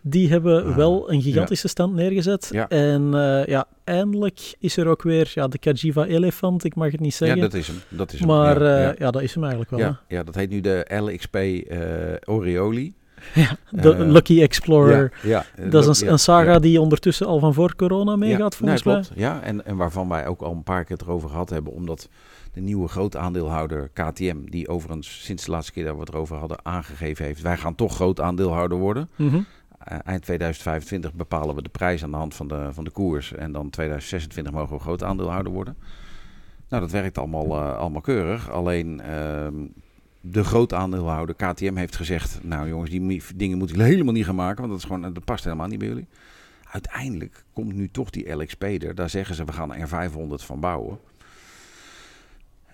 [0.00, 2.48] Die hebben Ah, wel een gigantische stand neergezet.
[2.52, 2.68] Ja.
[2.68, 7.00] En eh, ja, eindelijk is er ook weer ja, de Cagiva Elefant, ik mag het
[7.00, 7.40] niet ja, zeggen.
[7.40, 7.76] dat is hem.
[7.88, 8.28] Dat is hem.
[8.28, 8.94] maar ja, eh, ja.
[8.98, 9.10] ja.
[9.10, 9.80] dat is hem eigenlijk wel.
[9.80, 11.78] Ja, ja, dat heet nu de LXP eh
[12.24, 12.94] Orioli.
[13.20, 13.42] Hè.
[13.82, 15.12] De Eh, Lucky Explorer.
[15.22, 16.58] Ja, ja, Dat is een, ja, een saga ja.
[16.58, 19.02] die ondertussen al van voor corona meegaat, volgens nee, mij.
[19.02, 19.20] klopt.
[19.20, 22.08] Ja, en, en waarvan wij ook al een paar keer het erover gehad hebben, omdat
[22.52, 26.36] de nieuwe groot aandeelhouder KTM, die overigens sinds de laatste keer dat we het erover
[26.36, 29.08] hadden aangegeven heeft, wij gaan toch groot aandeelhouder worden.
[29.16, 29.40] Mhm.
[29.78, 33.32] Eh, eind 2025 bepalen we de prijs aan de hand van de, van de koers
[33.34, 35.76] en dan 2026 mogen we groot aandeelhouder worden.
[36.68, 38.50] Nou, dat werkt allemaal, eh, allemaal keurig.
[38.50, 39.54] Alleen ehm,
[40.20, 44.34] de groot aandeelhouder KTM heeft gezegd, nou jongens, die dingen moeten jullie helemaal niet gaan
[44.34, 46.06] maken, want dat, is gewoon, dat past helemaal niet bij jullie.
[46.70, 48.94] uiteindelijk komt nu toch die LXP er.
[48.94, 50.98] Daar zeggen ze, we gaan er 500 van bouwen.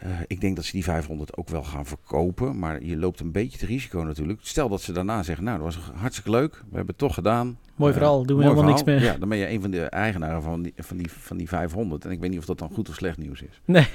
[0.04, 2.58] Eh, ik denk dat ze die 500 ook wel gaan verkopen.
[2.58, 4.38] Maar je loopt een beetje het risico natuurlijk.
[4.42, 6.52] Stel dat ze daarna zeggen, nou, dat was hartstikke leuk.
[6.54, 7.58] We hebben het toch gedaan.
[7.76, 8.84] Mooi Eh, verhaal, doen we helemaal verhaal.
[8.86, 9.10] niks mee.
[9.12, 12.04] Ja, dan ben je een van de eigenaren van die, van, die, van die 500.
[12.04, 13.60] En ik weet niet of dat dan goed of slecht nieuws is.
[13.64, 13.86] Nee.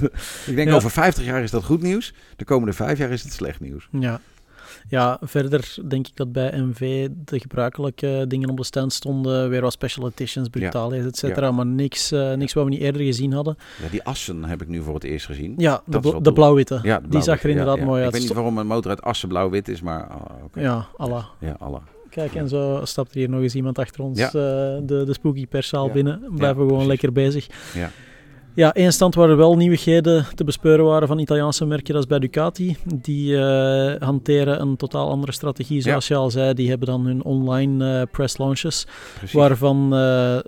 [0.46, 0.74] ik denk Ja.
[0.74, 2.14] over 50 jaar is dat goed nieuws.
[2.36, 3.88] De komende vijf jaar is het slecht nieuws.
[3.90, 4.20] Ja.
[4.88, 9.48] Ja, verder denk ik dat bij MV de gebruikelijke dingen op de stand stonden.
[9.50, 11.50] Weer wat special editions, brutales, et cetera.
[11.50, 13.56] Maar niks, eh, niks wat we niet eerder gezien hadden.
[13.82, 15.54] Ja, die assen heb ik nu voor het eerst gezien.
[15.56, 16.78] Ja, de, Dat blauw-witte.
[16.82, 17.86] Ja, Die zag er inderdaad Ja, ja.
[17.86, 18.12] mooi Ik uit.
[18.14, 20.08] weet niet waarom een motor uit assen blauw-wit is, maar
[20.44, 20.60] oké.
[20.60, 21.24] Ja, Allah.
[21.38, 21.78] Ja, alle.
[22.10, 24.26] Kijk, en zo stapt er hier nog eens iemand achter ons Ja.
[24.26, 25.92] eh, de, de spooky perszaal Ja.
[25.92, 26.18] binnen.
[26.18, 26.86] Blijven Ja, we gewoon precies.
[26.88, 27.46] lekker bezig.
[27.74, 27.90] Ja.
[28.54, 32.08] Ja, één stand waar er wel nieuwigheden te bespeuren waren van Italiaanse merken, dat is
[32.08, 32.76] bij Ducati.
[32.84, 35.82] Die eh, hanteren een totaal andere strategie, Ja.
[35.82, 36.54] zoals je al zei.
[36.54, 38.86] Die hebben dan hun online eh, press launches,
[39.18, 39.32] Precies.
[39.36, 39.98] waarvan, eh,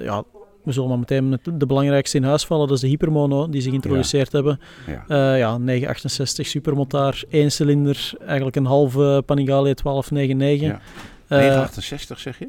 [0.06, 0.22] ja,
[0.64, 2.66] we zullen maar meteen met de belangrijkste in huis vallen.
[2.66, 4.60] Dat is de Hypermono, die ze geïntroduceerd hebben.
[5.08, 5.34] Ja.
[5.36, 10.68] Ja, 968 supermotaar, één cilinder, eigenlijk een halve Panigale 1299.
[10.68, 10.80] Ja.
[11.28, 12.48] Eh, 968 zeg je?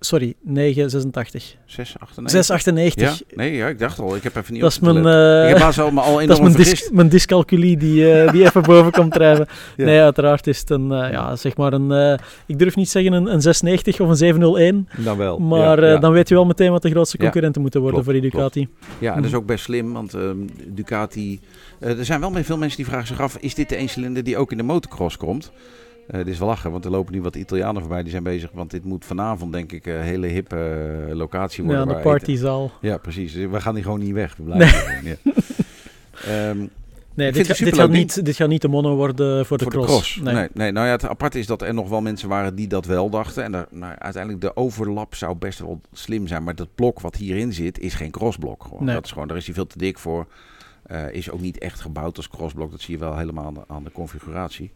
[0.00, 1.56] Sorry, 986.
[1.66, 2.30] 698?
[2.30, 3.18] 698.
[3.28, 3.36] Ja?
[3.36, 4.16] Nee, ja, ik dacht al.
[4.16, 6.40] Ik heb even niet Dat is mijn, eh, ik heb al, me al dat is
[6.40, 9.46] mijn, dis mijn dyscalculie die, eh, die even boven komt drijven.
[9.76, 9.84] Ja.
[9.84, 13.32] Nee, uiteraard is het een, eh, ja, zeg maar een, ik durf niet zeggen een,
[13.32, 15.38] een 690 of een 701, Dan wel.
[15.38, 15.98] maar ja, ja.
[15.98, 18.68] dan weet je wel meteen wat de grootste concurrenten moeten worden klopt, voor die Ducati.
[18.98, 19.38] Ja, dat is Mhm.
[19.38, 21.40] ook best slim, want ehm, Ducati...
[21.78, 24.50] er zijn wel veel mensen die vragen zich af, is dit de eencilinder die ook
[24.50, 25.52] in de motocross komt?
[26.08, 28.50] Eh dit is wel lachen, want er lopen nu wat Italianen voorbij die zijn bezig.
[28.52, 30.56] Want dit moet vanavond, denk ik, een hele hippe
[31.08, 31.88] eh, locatie worden.
[31.88, 32.70] Ja, de partyzaal.
[32.80, 33.34] Ja, precies.
[33.34, 34.36] We gaan die gewoon niet weg.
[34.36, 35.14] We blijven ja.
[36.26, 36.66] Ehm,
[37.14, 39.64] Nee, dit, ga- het dit, gaat niet, dit gaat niet de mono worden voor de
[39.64, 39.86] voor cross.
[39.86, 40.16] de cross.
[40.16, 40.34] Nee.
[40.34, 40.48] Nee.
[40.54, 43.10] Nee, nou ja, het aparte is dat er nog wel mensen waren die dat wel
[43.10, 43.44] dachten.
[43.44, 46.42] En nou, uiteindelijk de overlap zou best wel slim zijn.
[46.44, 48.62] Maar dat blok wat hierin zit, is geen crossblok.
[48.62, 48.84] Gewoon.
[48.84, 48.94] Nee.
[48.94, 50.26] Dat is gewoon, daar is hij veel te dik voor.
[50.82, 52.70] Eh, is ook niet echt gebouwd als crossblok.
[52.70, 54.70] Dat zie je wel helemaal aan de, aan de configuratie.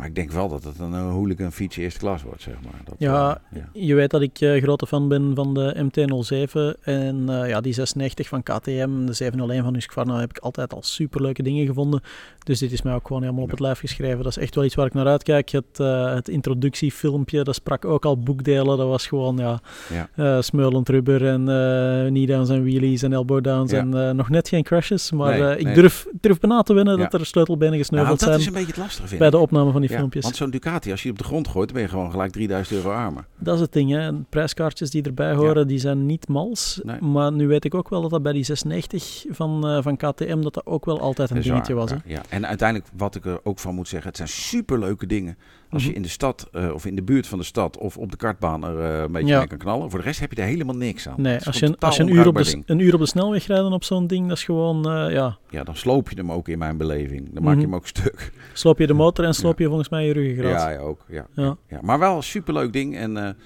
[0.00, 2.80] Maar ik denk wel dat het een uh, hooligan fiets eerste klas wordt, zeg maar.
[2.84, 3.68] Dat, Ja, eh, ja.
[3.72, 7.72] Je weet dat ik eh, grote fan ben van de MT-07 en eh, ja, die
[7.72, 12.00] 690 van KTM, de 701 van Husqvarna heb ik altijd al superleuke dingen gevonden.
[12.44, 14.16] Dus dit is mij ook gewoon helemaal op het lijf geschreven.
[14.22, 15.48] Dat is echt wel iets waar ik naar uitkijk.
[15.50, 18.76] Het, eh, het introductiefilmpje, dat sprak ook al boekdelen.
[18.78, 19.60] Dat was gewoon ja,
[19.92, 20.08] Ja.
[20.14, 24.62] eh, smeulend rubber en eh knee-downs en wheelies en elbow-downs en eh, nog net geen
[24.62, 25.10] crashes.
[25.12, 25.74] Maar Nee, eh, ik nee.
[25.74, 28.66] durf, durf bijna te winnen dat er sleutelbenen Nou, gesneuveld dat zijn is een beetje
[28.68, 30.24] het lastige, vind bij de opname van die Ja, filmpjes.
[30.24, 32.76] Want zo'n Ducati, als je die op de grond gooit, ben je gewoon gelijk 3000
[32.76, 33.24] euro armer.
[33.38, 34.12] Dat is het ding, hè.
[34.12, 36.80] Prijskaartjes die erbij horen, die zijn niet mals.
[36.82, 37.00] Nee.
[37.00, 40.40] Maar nu weet ik ook wel dat dat bij die 690 van, eh, van KTM,
[40.40, 41.90] dat dat ook wel altijd een dingetje waar, was.
[41.90, 42.12] Hè.
[42.12, 42.22] Ja.
[42.28, 45.36] En uiteindelijk, wat ik er ook van moet zeggen, het zijn superleuke dingen.
[45.70, 45.96] Als je Mhm.
[45.96, 48.64] in de stad eh, of in de buurt van de stad of op de kartbaan
[48.64, 49.38] er eh, een beetje Ja.
[49.38, 49.90] mee kan knallen.
[49.90, 51.14] Voor de rest heb je er helemaal niks aan.
[51.22, 53.06] Nee, als je, een- als je een, totaal uur op de, een uur op de
[53.06, 55.38] snelweg rijden op zo'n ding, dat is gewoon, eh, ja.
[55.50, 57.32] Ja, dan sloop je hem ook in mijn beleving.
[57.34, 57.66] Dan maak je Mhm.
[57.70, 58.32] hem ook stuk.
[58.52, 60.60] sloop je de motor en sloop je volgens mij je ruggengraat.
[60.60, 61.04] Ja, ja, ook.
[61.08, 61.26] Ja.
[61.34, 61.56] Ja.
[61.68, 61.78] Ja.
[61.82, 62.96] Maar wel een superleuk ding.
[62.96, 63.36] En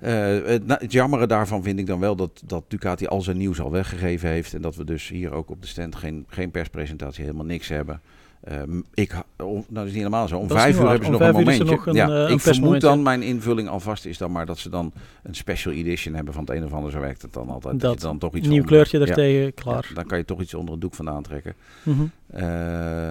[0.00, 3.70] het, het jammere daarvan vind ik dan wel dat, dat Ducati al zijn nieuws al
[3.70, 4.54] weggegeven heeft.
[4.54, 8.00] En dat we dus hier ook op de stand geen, geen perspresentatie, helemaal niks hebben.
[8.42, 10.38] Ehm, ik, nou, dat is niet helemaal zo.
[10.38, 11.64] Om Dat vijf uur hebben ze nog een momentje.
[11.64, 14.58] nog een, ja, eh, een ik vermoed dan, mijn invulling alvast is dan maar dat
[14.58, 16.90] ze dan een special edition hebben van het een of ander.
[16.90, 17.72] Zo werkt het dan altijd.
[17.80, 19.90] Dat, Dat, je dan toch iets Nieuw onder- kleurtje ja, ertegen, klaar.
[19.94, 21.54] dan kan je toch iets onder het doek vandaan trekken.
[21.82, 22.02] Mhm.
[22.26, 22.42] Eh,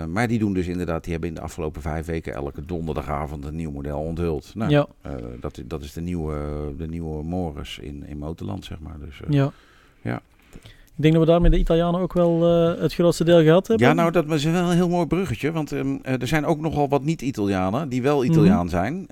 [0.05, 3.55] maar die doen dus inderdaad, die hebben in de afgelopen vijf weken elke donderdagavond een
[3.55, 4.51] nieuw model onthuld.
[4.55, 6.37] Nou, Ja, eh, dat, dat is de nieuwe,
[6.77, 8.95] de nieuwe Morris in, in Motorland, zeg maar.
[9.05, 9.51] Dus, ja.
[10.01, 10.21] Ja.
[11.01, 13.87] Ik denk dat we daarmee de Italianen ook wel eh, het grootste deel gehad hebben.
[13.87, 15.51] ja, nou, dat is wel een heel mooi bruggetje.
[15.51, 19.05] Want ehm, eh, er zijn ook nogal wat niet-Italianen die wel Italiaan zijn.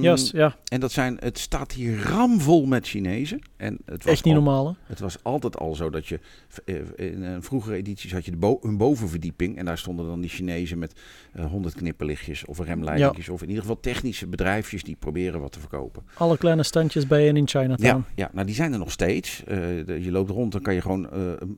[0.00, 0.56] Juist, ja.
[0.68, 3.40] En dat zijn, het staat hier ramvol met Chinezen.
[3.56, 4.72] En het was Echt niet al- normaal, hè?
[4.86, 6.20] Het was altijd al zo dat je
[6.64, 10.20] eh, in een vroegere edities had je de bo een bovenverdieping en daar stonden dan
[10.20, 10.92] die Chinezen met
[11.50, 16.02] honderd knipperlichtjes of remleidingjes of in ieder geval technische bedrijfjes die proberen wat te verkopen.
[16.14, 17.82] Alle kleine standjes bij en in Chinatown.
[17.86, 19.42] Ja, ja, nou die zijn er nog steeds.
[19.46, 21.08] De- je loopt rond, dan kan je gewoon,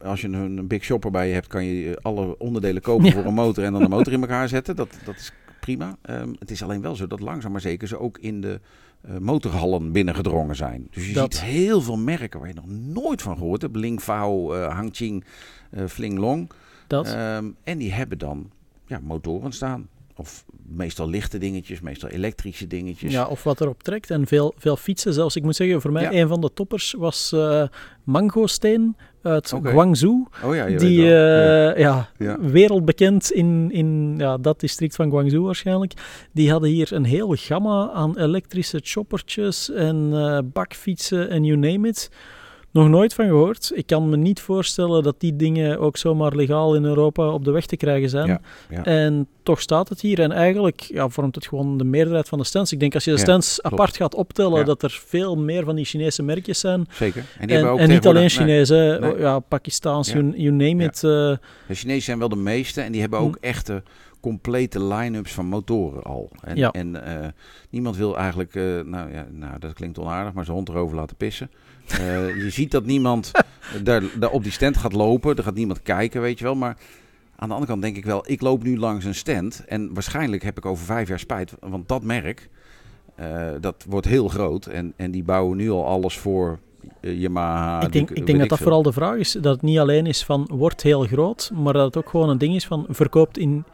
[0.03, 3.12] als je een, big shopper bij je hebt, kan je eh, alle onderdelen kopen Ja.
[3.12, 4.77] voor een motor en dan de motor in elkaar zetten.
[4.77, 5.97] Dat, dat is prima.
[6.03, 8.61] Ehm, het is alleen wel zo dat langzaam maar zeker ze ook in de
[9.01, 10.88] eh, motorhallen binnengedrongen zijn.
[10.91, 11.35] Dus je Dat.
[11.35, 13.77] ziet heel veel merken waar je nog nooit van gehoord hebt.
[13.77, 15.25] Lingfao, eh Hangqing,
[15.71, 16.51] eh Flinglong.
[16.87, 17.07] Dat.
[17.07, 18.51] Ehm, en die hebben dan
[18.87, 19.88] ja, motoren staan.
[20.20, 23.12] Of meestal lichte dingetjes, meestal elektrische dingetjes.
[23.12, 24.11] Ja, of wat erop trekt.
[24.11, 25.37] En veel, veel fietsen zelfs.
[25.37, 26.12] Ik moet zeggen, voor mij Ja.
[26.12, 27.62] een van de toppers was eh
[28.04, 29.70] Mangosteen uit Oké.
[29.70, 30.26] Guangzoo.
[30.44, 32.09] Oh ja, Die, eh, ja.
[32.18, 32.40] Ja.
[32.40, 35.92] wereldbekend in, in ja, dat district van Guangzhou waarschijnlijk.
[36.33, 41.88] Die hadden hier een heel gamma aan elektrische choppertjes en eh, bakfietsen en you name
[41.88, 42.11] it.
[42.70, 43.70] Nog nooit van gehoord.
[43.74, 47.50] Ik kan me niet voorstellen dat die dingen ook zomaar legaal in Europa op de
[47.50, 48.26] weg te krijgen zijn.
[48.26, 48.85] Ja, ja.
[48.85, 50.20] En toch staat het hier.
[50.20, 52.72] En eigenlijk ja, vormt het gewoon de meerderheid van de stands.
[52.72, 53.74] Ik denk als je de stands klopt.
[53.74, 56.87] apart gaat optellen, dat er veel meer van die Chinese merkjes zijn.
[56.90, 57.24] Zeker.
[57.38, 58.98] En, die En, ook en niet alleen hè.
[58.98, 59.18] nee.
[59.18, 60.14] ja, Pakistaans, Ja.
[60.18, 60.94] you, you name it.
[60.94, 61.38] eh, De
[61.74, 63.44] Chinezen zijn wel de meeste en die hebben ook Hm.
[63.46, 63.83] echte
[64.20, 66.31] complete line-ups van motoren al.
[66.40, 66.70] En, Ja.
[66.70, 67.28] en eh,
[67.70, 71.16] niemand wil eigenlijk, eh, nou ja, nou, dat klinkt onaardig, maar zijn hond erover laten
[71.16, 71.50] pissen.
[71.92, 73.31] Eh, je ziet dat niemand
[73.83, 76.55] daar, daar op die stand gaat lopen, er gaat niemand kijken, weet je wel.
[76.55, 76.77] Maar
[77.37, 80.42] aan de andere kant denk ik wel, ik loop nu langs een stand en waarschijnlijk
[80.42, 82.48] heb ik over vijf jaar spijt, want dat merk,
[83.14, 86.59] eh, dat wordt heel groot en, en die bouwen nu al alles voor
[87.01, 87.83] eh, Yamaha.
[87.83, 89.33] ik denk, ik denk dat dat vooral de vraag is.
[89.33, 92.38] Dat het niet alleen is van wordt heel groot, maar dat het ook gewoon een
[92.38, 93.64] ding is van verkoopt in,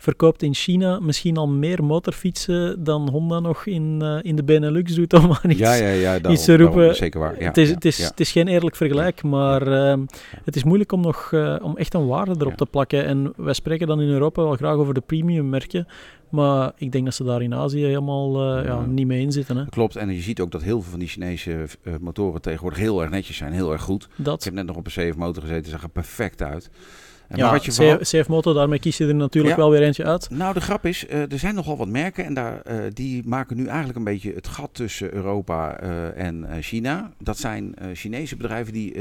[0.00, 4.94] verkoopt in China misschien al meer motorfietsen dan Honda nog in, eh, in de Benelux
[4.94, 5.12] doet.
[5.20, 5.58] Om maar iets.
[5.58, 6.96] Ja, ja, ja, daarom, iets te daarom, roepen.
[6.96, 7.40] zeker waar.
[7.40, 8.04] Ja, het, is, ja, het, is, ja.
[8.08, 10.00] het is geen eerlijk vergelijk, maar ehm,
[10.44, 13.04] het is moeilijk om, nog, eh, om echt een waarde erop te plakken.
[13.04, 15.86] En wij spreken dan in Europa wel graag over de premium merken,
[16.30, 18.86] maar ik denk dat ze daar in Azië helemaal eh, ja, Ja.
[18.86, 19.56] niet mee in zitten.
[19.56, 19.66] Hè.
[19.68, 21.66] Klopt, en je ziet ook dat heel veel van die Chinese
[22.00, 24.08] motoren tegenwoordig heel erg netjes zijn, heel erg goed.
[24.18, 26.70] Ik Dat, heb net nog op een CF motor gezeten, zag er perfect uit.
[27.34, 29.60] Ja, maar wat je vooral- CF, Moto, daarmee kies je er natuurlijk Ja.
[29.60, 30.30] wel weer eentje uit.
[30.30, 33.56] Nou, de grap is, eh, er zijn nogal wat merken en daar, eh, die maken
[33.56, 37.12] nu eigenlijk een beetje het gat tussen Europa eh, en China.
[37.18, 38.96] Dat zijn Chinese bedrijven die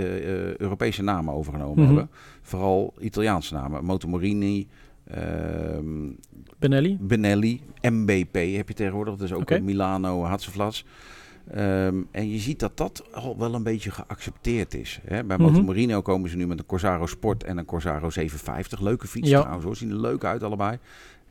[0.62, 1.86] Europese namen overgenomen Mhm.
[1.86, 2.10] hebben.
[2.42, 3.86] Vooral Italiaanse namen.
[3.86, 4.68] Motomorini,
[5.08, 5.86] ehm,
[6.60, 6.98] Benelli.
[7.02, 9.16] Benelli, MBP heb je tegenwoordig.
[9.16, 10.86] Dat is ook eh, Milano, Hatzeflats.
[11.52, 15.00] Ehm, en je ziet dat dat al wel een beetje geaccepteerd is.
[15.04, 15.24] Hè?
[15.24, 15.46] Bij Mhm.
[15.52, 18.80] Motomerino komen ze nu met een Corsaro Sport en een Corsaro 750.
[18.80, 19.38] Leuke fiets Ja.
[19.40, 20.78] trouwens hoor, zien er leuk uit allebei.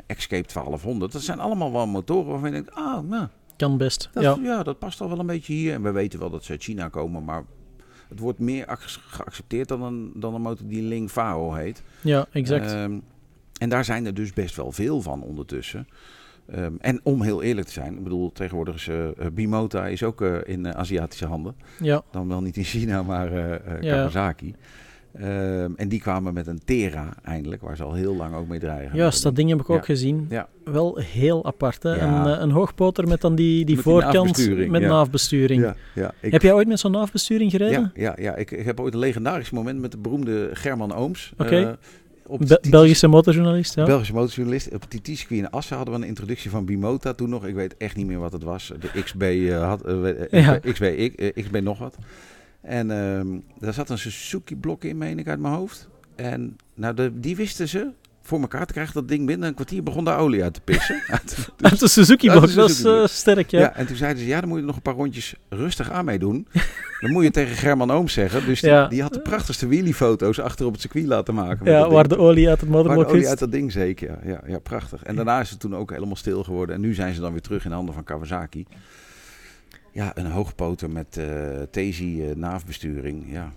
[0.06, 1.12] Escape 1200.
[1.12, 4.10] Dat zijn allemaal wel motoren waarvan je denkt, ah, nou, Kan best.
[4.12, 4.36] dat, ja.
[4.42, 4.62] ja.
[4.62, 5.72] dat past al wel een beetje hier.
[5.72, 7.44] En we weten wel dat ze uit China komen, maar
[8.08, 11.82] het wordt meer ac- geaccepteerd dan een, dan een motor die Ling Fao heet.
[12.00, 12.72] ja, exact.
[12.72, 12.98] Ehm,
[13.58, 15.88] en daar zijn er dus best wel veel van ondertussen.
[16.52, 20.02] Ehm, en om heel eerlijk te zijn, ik bedoel, tegenwoordig is eh, eh, Bimota is
[20.02, 21.54] ook eh, in Aziatische handen.
[21.80, 23.94] ja, Dan wel niet in China, maar Ja.
[23.94, 24.54] Kawasaki.
[25.12, 28.58] Ehm, en die kwamen met een Tera eindelijk, waar ze al heel lang ook mee
[28.58, 28.96] dreigen.
[28.96, 29.74] juist, dat ding heb ik Ja.
[29.74, 30.26] ook gezien.
[30.28, 30.48] Ja.
[30.64, 31.82] Wel heel apart.
[31.82, 31.94] Hè?
[31.94, 32.26] Ja.
[32.26, 34.36] Een, een hoogpoter met dan die, die Met voorkant
[34.68, 34.82] met
[35.94, 37.92] ja, ik, Heb jij ooit met zo'n naafbesturing gereden?
[37.94, 41.32] ja, ja, ja ik, ik heb ooit een legendarisch moment met de beroemde German Ooms.
[41.38, 41.76] Oké.
[42.28, 43.84] Op Be- Belgische motorjournalist, ja.
[43.84, 44.74] Belgische motorjournalist.
[44.74, 47.46] Op TT-circuit in Assen hadden we een introductie van Bimota toen nog.
[47.46, 48.72] Ik weet echt niet meer wat het was.
[48.80, 49.84] De XB eh, had...
[49.86, 50.58] eh, eh, Ja.
[50.72, 51.96] XB, eh, XB nog wat.
[52.60, 53.26] En ehm,
[53.60, 55.88] daar zat een Suzuki-blok in, meen ik, uit mijn hoofd.
[56.14, 57.88] En nou, de, die wisten ze
[58.28, 58.94] voor elkaar te krijgen.
[58.94, 61.02] Dat ding binnen een kwartier begon de olie uit te pissen.
[61.06, 62.48] Uit- Uit de dat is Suzuki-blok.
[62.48, 63.60] eh, sterk, ja.
[63.60, 63.74] ja.
[63.74, 66.46] en toen zeiden ze, ja, dan moet je nog een paar rondjes rustig aan meedoen.
[67.00, 68.46] dan moet je tegen German Ooms zeggen.
[68.46, 68.86] Dus die, Ja.
[68.88, 71.70] die had de prachtigste wheelie-foto's achter op het circuit laten maken.
[71.72, 72.20] Ja, waar ding.
[72.20, 73.28] de olie uit het Waar de motorblok olie is.
[73.28, 74.18] uit dat ding zeker, ja.
[74.30, 74.40] ja.
[74.46, 75.02] Ja, prachtig.
[75.02, 76.74] En daarna is het toen ook helemaal stil geworden.
[76.74, 78.66] En nu zijn ze dan weer terug in de handen van Kawasaki.
[79.92, 81.20] Ja, een hoogpoter met
[81.70, 83.24] Tezi eh, naafbesturing.
[83.32, 83.52] Ja,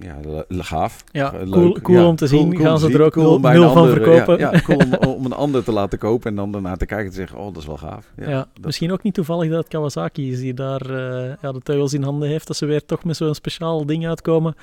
[0.00, 1.04] ja gaaf.
[1.12, 2.56] Ja, Eh, cool- cool om te zien.
[2.60, 4.38] Gaan ze er ook Cool nul- van verkopen.
[4.38, 7.04] Ja, ja, cool om, om een ander te laten kopen en dan daarna te kijken
[7.06, 8.12] en te zeggen, oh, dat is wel gaaf.
[8.16, 11.60] Ja, dat- misschien ook niet toevallig dat het Kawasaki is die daar eh, ja, de
[11.62, 12.46] teugels in handen heeft.
[12.46, 14.54] Dat ze weer toch met zo'n speciaal ding uitkomen.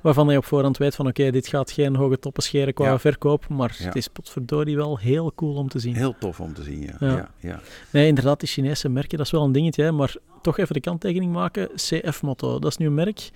[0.00, 2.98] Waarvan je op voorhand weet van oké, dit gaat geen hoge toppen scheren qua Ja.
[2.98, 3.48] verkoop.
[3.48, 3.84] Maar Ja.
[3.84, 5.94] het is potverdorie wel heel cool om te zien.
[5.96, 6.96] Heel tof om te zien, ja.
[7.00, 7.08] Ja.
[7.08, 7.28] ja.
[7.40, 9.82] ja, Nee, inderdaad, die Chinese merken, dat is wel een dingetje.
[9.82, 11.68] Hè, maar toch even de kanttekening maken.
[11.74, 13.30] CF Moto, dat is nu een merk.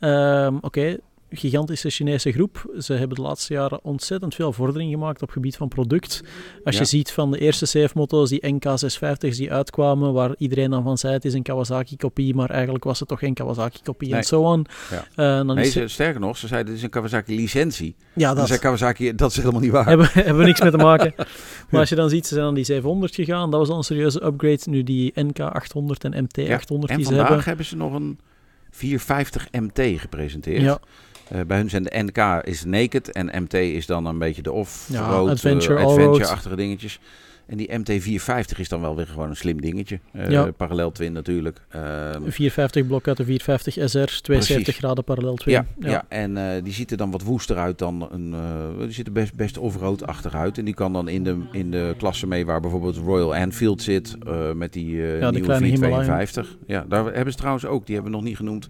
[0.00, 0.96] Ehm, Oké,
[1.30, 2.70] gigantische Chinese groep.
[2.78, 6.20] Ze hebben de laatste jaren ontzettend veel vordering gemaakt op het gebied van product.
[6.64, 6.80] Als Ja.
[6.80, 11.12] je ziet van de eerste CF-moto's, die NK650's die uitkwamen, waar iedereen dan van zei
[11.12, 14.22] het is een Kawasaki-kopie, maar eigenlijk was het toch geen Kawasaki-kopie en Nee.
[14.24, 14.62] zo.
[14.90, 15.04] Ja.
[15.14, 17.94] Eh, dan Nee, is ze, sterker nog, ze zeiden, dit is een Kawasaki licentie.
[18.14, 19.86] ja, dat zei Kawasaki, dat is helemaal niet waar.
[19.86, 21.14] hebben, hebben we niks mee te maken.
[21.70, 23.82] Maar als je dan ziet, ze zijn aan die 700 gegaan, dat was al een
[23.84, 24.60] serieuze upgrade.
[24.64, 27.44] Nu die NK800 en MT800 en die ze vandaag hebben.
[27.44, 28.18] hebben ze nog een
[28.78, 30.62] 450 MT gepresenteerd.
[30.62, 30.78] Ja,
[31.28, 34.52] Eh, bij hun zijn de NK is naked en MT is dan een beetje de
[34.52, 35.84] off-road, Ja, adventure, eh,
[36.56, 37.00] dingetjes.
[37.48, 39.98] En die MT450 is dan wel weer gewoon een slim dingetje.
[40.12, 40.50] Eh, Ja.
[40.50, 41.60] Parallel twin natuurlijk.
[41.70, 45.52] Een 450 blok uit de 450 SR, 72 graden parallel twin.
[45.54, 46.04] ja, ja.
[46.08, 48.34] en eh, die ziet er dan wat woester uit dan een.
[48.34, 50.58] eh, die ziet er best, best off-road-achtig uit.
[50.58, 54.16] En die kan dan in de, in de klasse mee waar bijvoorbeeld Royal Enfield zit.
[54.54, 56.56] met die, die nieuwe kleine 452.
[56.66, 57.86] Ja, daar hebben ze trouwens ook.
[57.86, 58.68] Die hebben we nog niet genoemd.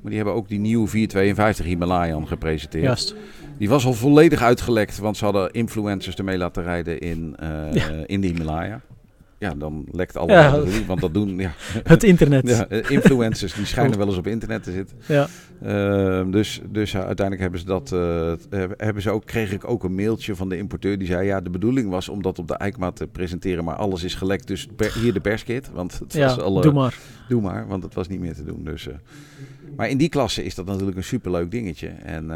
[0.00, 2.84] Maar die hebben ook die nieuwe 452 Himalayan gepresenteerd.
[2.84, 3.14] Juist.
[3.58, 7.88] Die was al volledig uitgelekt, want ze hadden influencers ermee laten rijden in, uh, Ja.
[8.06, 8.80] in de Himalaya.
[9.38, 10.62] Ja, dan lekt alles Ja.
[10.86, 11.52] want dat doen ja,
[11.84, 12.48] Het internet.
[12.48, 14.96] ja, eh, influencers, die schijnen wel eens op internet te zitten.
[15.06, 15.26] Ja.
[15.62, 19.84] Ehm, dus dus uh, uiteindelijk hebben ze dat, uh, hebben ze ook, kreeg ik ook
[19.84, 22.54] een mailtje van de importeur die zei: Ja, de bedoeling was om dat op de
[22.56, 24.46] EICMA te presenteren, maar alles is gelekt.
[24.46, 25.70] Dus per, hier de perskit.
[25.72, 26.60] Want het Ja, was al.
[26.60, 26.98] doe maar.
[27.28, 28.64] Doe maar, want het was niet meer te doen.
[28.64, 28.88] Dus,
[29.76, 31.88] maar in die klasse is dat natuurlijk een superleuk dingetje.
[31.88, 32.30] En.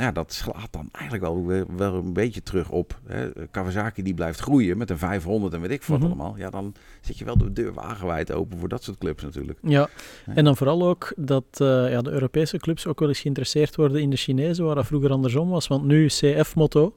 [0.00, 2.98] Ja, dat slaat dan eigenlijk wel, wel een beetje terug op.
[3.06, 3.30] Hè.
[3.50, 6.06] Kawasaki die blijft groeien met een 500 en weet ik wat Mhm.
[6.06, 6.34] allemaal.
[6.36, 9.58] Ja, dan zet je wel de deur wagenwijd open voor dat soort clubs natuurlijk.
[9.62, 9.88] Ja,
[10.26, 14.00] en dan vooral ook dat uh, ja, de Europese clubs ook wel eens geïnteresseerd worden
[14.00, 15.66] in de Chinezen, waar dat vroeger andersom was.
[15.66, 16.94] Want nu CF Moto,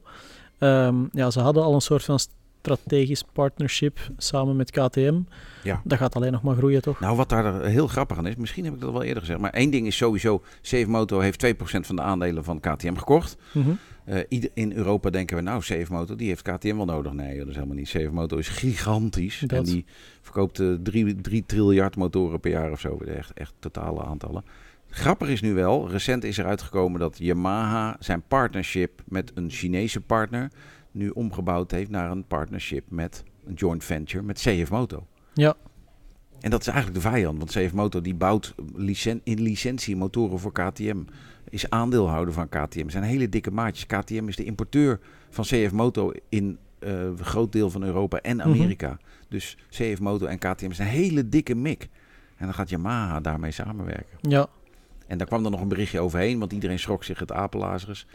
[0.58, 2.18] um, ja, ze hadden al een soort van
[2.64, 5.20] strategisch partnership samen met KTM.
[5.62, 5.80] Ja.
[5.84, 7.00] Dat gaat alleen nog maar groeien, toch?
[7.00, 9.50] Nou, wat daar heel grappig aan is, misschien heb ik dat wel eerder gezegd, maar
[9.50, 13.36] één ding is sowieso, CF Moto heeft 2% van de aandelen van KTM gekocht.
[13.52, 13.78] Mm -hmm.
[14.30, 17.12] uh, in Europa denken we, nou, CF Moto, die heeft KTM wel nodig.
[17.12, 17.88] Nee, dat is helemaal niet.
[17.88, 19.58] CF Moto is gigantisch dat.
[19.58, 19.84] en die
[20.20, 22.98] verkoopt uh, 3, 3 triljard motoren per jaar of zo.
[22.98, 24.44] Echt, echt totale aantallen.
[24.88, 30.00] Grappig is nu wel, recent is er uitgekomen dat Yamaha zijn partnership met een Chinese
[30.00, 30.50] partner
[30.94, 35.06] nu omgebouwd heeft naar een partnership met een joint venture met CF Moto.
[35.32, 35.54] Ja.
[36.40, 40.38] En dat is eigenlijk de vijand, want CF Moto die bouwt licen in licentie motoren
[40.38, 41.02] voor KTM.
[41.48, 42.88] Is aandeelhouder van KTM.
[42.88, 43.86] zijn hele dikke maatjes.
[43.86, 48.42] KTM is de importeur van CF Moto in uh, een groot deel van Europa en
[48.42, 48.88] Amerika.
[48.88, 49.26] Mm -hmm.
[49.28, 51.88] Dus CF Moto en KTM zijn een hele dikke mik.
[52.36, 54.18] En dan gaat Yamaha daarmee samenwerken.
[54.20, 54.46] Ja.
[55.06, 58.06] En daar kwam er nog een berichtje overheen, want iedereen schrok zich het apenlazers.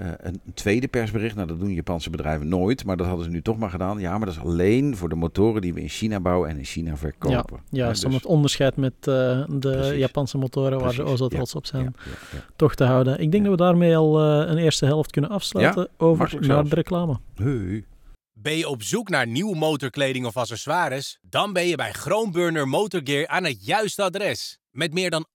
[0.00, 3.42] Uh, een tweede persbericht, nou dat doen Japanse bedrijven nooit, maar dat hadden ze nu
[3.42, 3.98] toch maar gedaan.
[3.98, 6.64] Ja, maar dat is alleen voor de motoren die we in China bouwen en in
[6.64, 7.34] China verkopen.
[7.36, 8.04] Ja, juist, ja, dus...
[8.04, 9.98] om het onderscheid met uh, de Precies.
[9.98, 10.96] Japanse motoren Precies.
[10.96, 11.94] waar ze zo trots ja, op zijn,
[12.32, 13.20] ja, toch te houden.
[13.20, 16.68] Ik denk dat we daarmee al uh, een eerste helft kunnen afsluiten over naar zelfs.
[16.68, 17.18] de reclame.
[17.34, 17.84] Hey.
[18.32, 21.18] Ben je op zoek naar nieuwe motorkleding of accessoires?
[21.22, 24.58] Dan ben je bij Groenburner Motorgear aan het juiste adres.
[24.78, 25.26] Met meer dan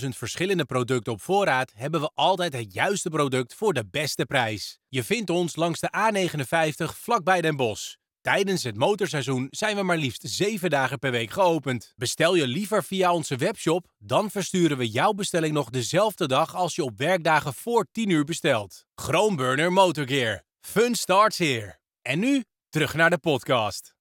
[0.00, 4.78] 28.000 verschillende producten op voorraad hebben we altijd het juiste product voor de beste prijs.
[4.88, 7.94] Je vindt ons langs de A59 vlakbij Den Bosch.
[8.20, 11.92] Tijdens het motorseizoen zijn we maar liefst 7 dagen per week geopend.
[11.96, 16.74] Bestel je liever via onze webshop, dan versturen we jouw bestelling nog dezelfde dag als
[16.74, 18.84] je op werkdagen voor 10 uur bestelt.
[18.94, 20.42] Groenburner Motorgear.
[20.60, 21.78] Fun starts here.
[22.02, 23.94] En nu terug naar de podcast.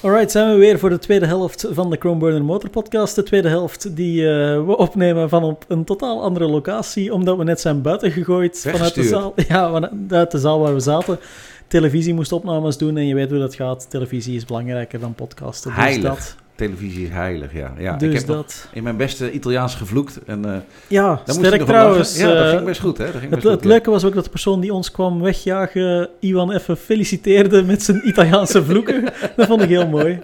[0.00, 3.14] Alright, zijn we weer voor de tweede helft van de Chromeburner Motor Podcast.
[3.14, 4.28] De tweede helft die uh,
[4.66, 8.94] we opnemen van op een totaal andere locatie, omdat we net zijn buiten gegooid vanuit
[8.94, 9.34] de zaal.
[9.48, 11.18] Ja, vanuit de zaal waar we zaten.
[11.66, 13.90] Televisie moest opnames doen en je weet hoe dat gaat.
[13.90, 15.70] Televisie is belangrijker dan podcasten.
[15.70, 16.02] Dus Heilig.
[16.02, 16.36] dat.
[16.58, 17.72] Televisie is heilig, ja.
[17.78, 18.68] ja dus ik heb dat...
[18.72, 20.24] in mijn beste Italiaans gevloekt.
[20.24, 20.56] En, uh,
[20.88, 22.18] ja, sterk trouwens.
[22.18, 22.98] Ja, dat ging best goed.
[22.98, 23.04] Hè?
[23.04, 25.20] Dat ging het, best goed, het leuke was ook dat de persoon die ons kwam
[25.20, 29.04] wegjagen, Iwan even feliciteerde met zijn Italiaanse vloeken.
[29.36, 30.18] dat vond ik heel mooi.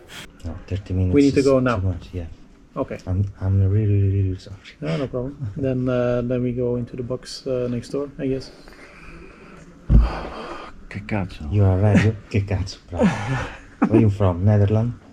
[0.44, 1.85] No, 30 minutes We need to go now.
[1.85, 2.25] much, yeah.
[2.73, 2.99] Okay.
[3.07, 4.59] I'm, I'm really, really, really sorry.
[4.79, 5.37] No, no problem.
[5.61, 8.51] then, uh, then we go into the box uh, next door, I guess.
[10.88, 11.44] Che cazzo.
[11.51, 12.05] You are right.
[12.05, 13.05] you- Che cazzo, bravo.
[13.79, 14.44] Where are you from?
[14.44, 15.04] Netherlands?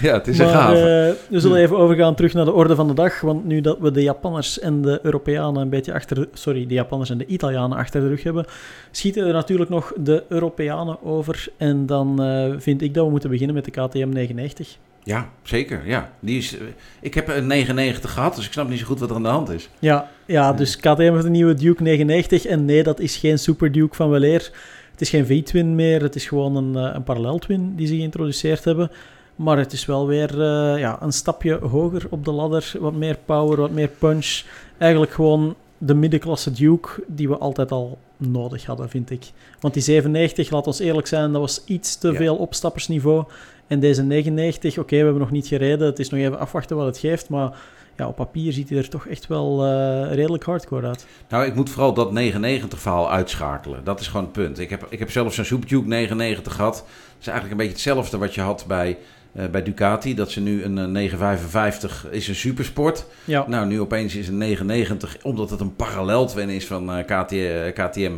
[0.08, 1.16] Ja, het is een gave.
[1.28, 3.20] uh, we zullen even overgaan terug naar de orde van de dag.
[3.20, 6.16] Want nu dat we de Japanners en de Europeanen een beetje achter...
[6.16, 8.44] de- Sorry, de Japanners en de Italianen achter de rug hebben,
[8.90, 11.46] schieten er natuurlijk nog de Europeanen over.
[11.56, 14.76] En dan uh, vind ik dat we moeten beginnen met de KTM 990.
[15.02, 15.80] Ja, zeker.
[15.84, 16.10] Ja.
[16.20, 16.64] Die is, eh,
[17.00, 19.28] ik heb een 99 gehad, dus ik snap niet zo goed wat er aan de
[19.28, 19.68] hand is.
[19.78, 22.44] Ja, ja, dus KTM heeft een nieuwe Duke 99.
[22.46, 24.50] En nee, dat is geen Super Duke van weleer.
[24.90, 26.02] Het is geen V-twin meer.
[26.02, 28.90] Het is gewoon een, een parallel-twin die ze geïntroduceerd hebben.
[29.36, 32.72] Maar het is wel weer uh, ja, een stapje hoger op de ladder.
[32.80, 34.42] Wat meer power, wat meer punch.
[34.78, 39.24] Eigenlijk gewoon de middenklasse Duke die we altijd al nodig hadden, vind ik.
[39.60, 42.14] Want die 97, laat ons eerlijk zijn, dat was iets te Ja.
[42.16, 43.24] veel opstappersniveau.
[43.66, 45.86] En deze 99, oké, we hebben nog niet gereden.
[45.86, 47.28] Het is nog even afwachten wat het geeft.
[47.28, 47.58] Maar
[47.96, 51.06] ja, op papier ziet hij er toch echt wel uh, redelijk hardcore uit.
[51.28, 53.84] Nou, ik moet vooral dat 99 verhaal uitschakelen.
[53.84, 54.58] Dat is gewoon het punt.
[54.58, 56.74] Ik heb, ik heb zelf zo'n Super Duke 99 gehad.
[56.74, 56.84] Dat
[57.20, 58.98] is eigenlijk een beetje hetzelfde wat je had bij,
[59.32, 60.14] bij Ducati.
[60.14, 63.06] Dat ze nu een uh, 955 is een supersport.
[63.24, 67.32] Ja, Nou, nu opeens is een 990, omdat het een paralleltwin is van uh, KT,
[67.32, 68.12] uh, KTM,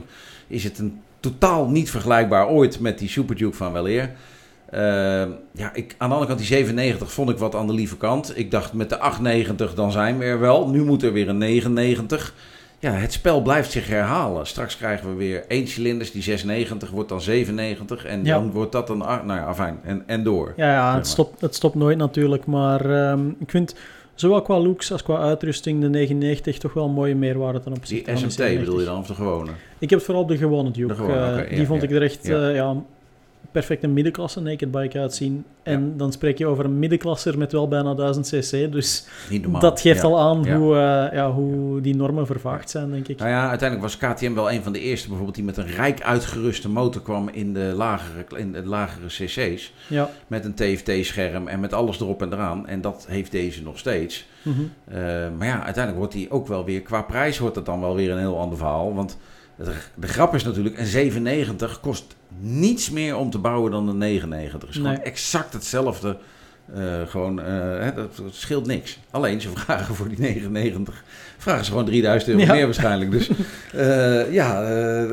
[0.46, 4.10] is het een totaal niet vergelijkbaar ooit met die Super Duke van weleer.
[4.74, 4.80] Uh,
[5.52, 8.38] ja, ik, aan de andere kant, die 97 vond ik wat aan de lieve kant.
[8.38, 10.68] Ik dacht met de 890 dan zijn we er wel.
[10.68, 12.34] Nu moet er weer een 99.
[12.80, 14.46] Ja, het spel blijft zich herhalen.
[14.46, 18.34] Straks krijgen we weer één cilinders, die 690 wordt dan 97 en Ja.
[18.38, 20.52] dan wordt dat een, nou ja, afijn, en, en door.
[20.56, 22.46] ja, ja het, stopt, het stopt nooit natuurlijk.
[22.46, 23.74] Maar ehm, ik vind
[24.14, 27.94] zowel qua looks als qua uitrusting de 990 toch wel een mooie meerwaarde ten opzichte
[27.94, 28.64] Die van SMT de 97.
[28.64, 29.50] bedoel je dan, of de gewone?
[29.78, 30.88] Ik heb het vooral de gewone Duke.
[30.88, 32.48] De gewone, Eh, die ja, vond ik er echt Ja.
[32.48, 32.74] eh, ja,
[33.52, 35.44] perfect een middenklasse naked bike uitzien.
[35.62, 38.72] En dan spreek je over een middenklasser met wel bijna 1000 cc.
[38.72, 39.06] Dus
[39.60, 40.06] dat geeft Ja.
[40.08, 40.56] al aan Ja.
[40.56, 43.18] Hoe, eh, ja, hoe die normen vervaagd zijn, denk ik.
[43.18, 46.02] Nou ja, uiteindelijk was KTM wel een van de eerste bijvoorbeeld die met een rijk
[46.02, 49.72] uitgeruste motor kwam in de lagere, in de lagere cc's.
[49.86, 50.10] Ja.
[50.26, 52.66] Met een TFT-scherm en met alles erop en eraan.
[52.66, 54.26] En dat heeft deze nog steeds.
[54.42, 54.60] Mhm.
[54.84, 54.96] Eh,
[55.38, 58.10] maar ja, uiteindelijk wordt die ook wel weer, qua prijs wordt het dan wel weer
[58.10, 58.94] een heel ander verhaal.
[58.94, 59.18] Want
[59.94, 64.60] de grap is natuurlijk, een 790 kost niets meer om te bouwen dan een 99.
[64.60, 64.84] Het is Nee.
[64.94, 66.16] gewoon exact hetzelfde.
[66.74, 67.46] Eh, gewoon, eh,
[67.80, 68.98] hè, dat, dat scheelt niks.
[69.10, 71.04] Alleen ze vragen voor die 99,
[71.38, 72.52] vragen ze gewoon 3000 euro Ja.
[72.52, 73.10] meer waarschijnlijk.
[73.10, 73.30] Dus
[73.74, 74.62] eh, ja.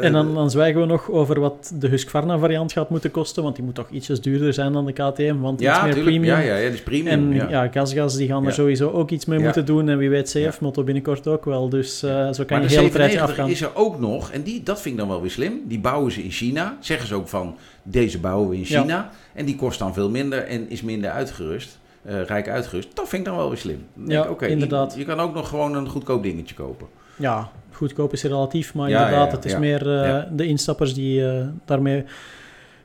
[0.02, 3.56] En dan, dan zwijgen we nog over wat de Husqvarna variant gaat moeten kosten, want
[3.56, 6.16] die moet toch ietsjes duurder zijn dan de KTM, want iets ja, meer tuurlijk.
[6.16, 6.38] premium.
[6.38, 7.32] Ja, ja, ja, die is premium.
[7.40, 7.68] En ja.
[7.72, 9.90] GasGas die gaan er sowieso ook iets mee moeten doen.
[9.90, 10.24] En wie weet.
[10.30, 11.70] CF-moto binnenkort ook wel.
[11.70, 13.50] Dus zo kan Maar je hele tijdje 97 afgaan.
[13.50, 15.62] is er ook nog, en die, dat vind ik dan wel weer slim.
[15.68, 16.78] Die bouwen ze in China.
[16.80, 17.56] Zeggen ze ook van,
[17.88, 18.82] deze bouwen we in Ja.
[18.82, 19.10] China.
[19.34, 21.80] En die kost dan veel minder en is minder uitgerust.
[22.06, 22.96] eh, rijk uitgerust.
[22.96, 23.86] Dat vind ik dan wel weer slim.
[23.94, 24.94] Dan Ja, ik, inderdaad.
[24.94, 26.88] Je, je kan ook nog gewoon een goedkoop dingetje kopen.
[27.18, 31.28] Ja, goedkoop is relatief, maar Ja, inderdaad, ja, het is meer eh, de instappers die
[31.30, 32.04] eh, daarmee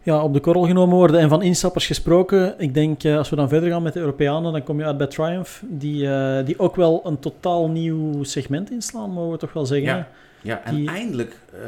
[0.02, 1.20] ja, op de korrel genomen worden.
[1.20, 4.62] En van instappers gesproken, ik denk als we dan verder gaan met de Europeanen, dan
[4.62, 6.08] kom je uit bij Triumph, die,
[6.44, 10.06] die ook wel een totaal nieuw segment inslaan, mogen we toch wel zeggen.
[10.42, 10.62] Ja.
[10.64, 11.60] en Die- eindelijk eh,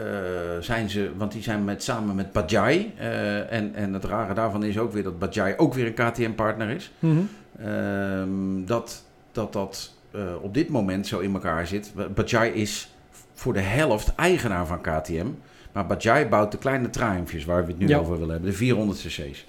[0.60, 2.92] zijn ze, want die zijn met, samen met Bajaj.
[2.98, 6.68] eh, en, en het rare daarvan is ook weer dat Bajaj ook weer een KTM-partner
[6.70, 6.92] is.
[6.98, 7.20] Mhm.
[7.64, 11.92] Ehm, dat dat, dat eh, op dit moment zo in elkaar zit.
[12.14, 12.88] Bajaj is
[13.34, 15.26] voor de helft eigenaar van KTM.
[15.72, 17.98] Maar Bajaj bouwt de kleine Triumphjes waar we het nu Ja.
[17.98, 18.50] over willen hebben.
[18.50, 19.46] De 400 cc's.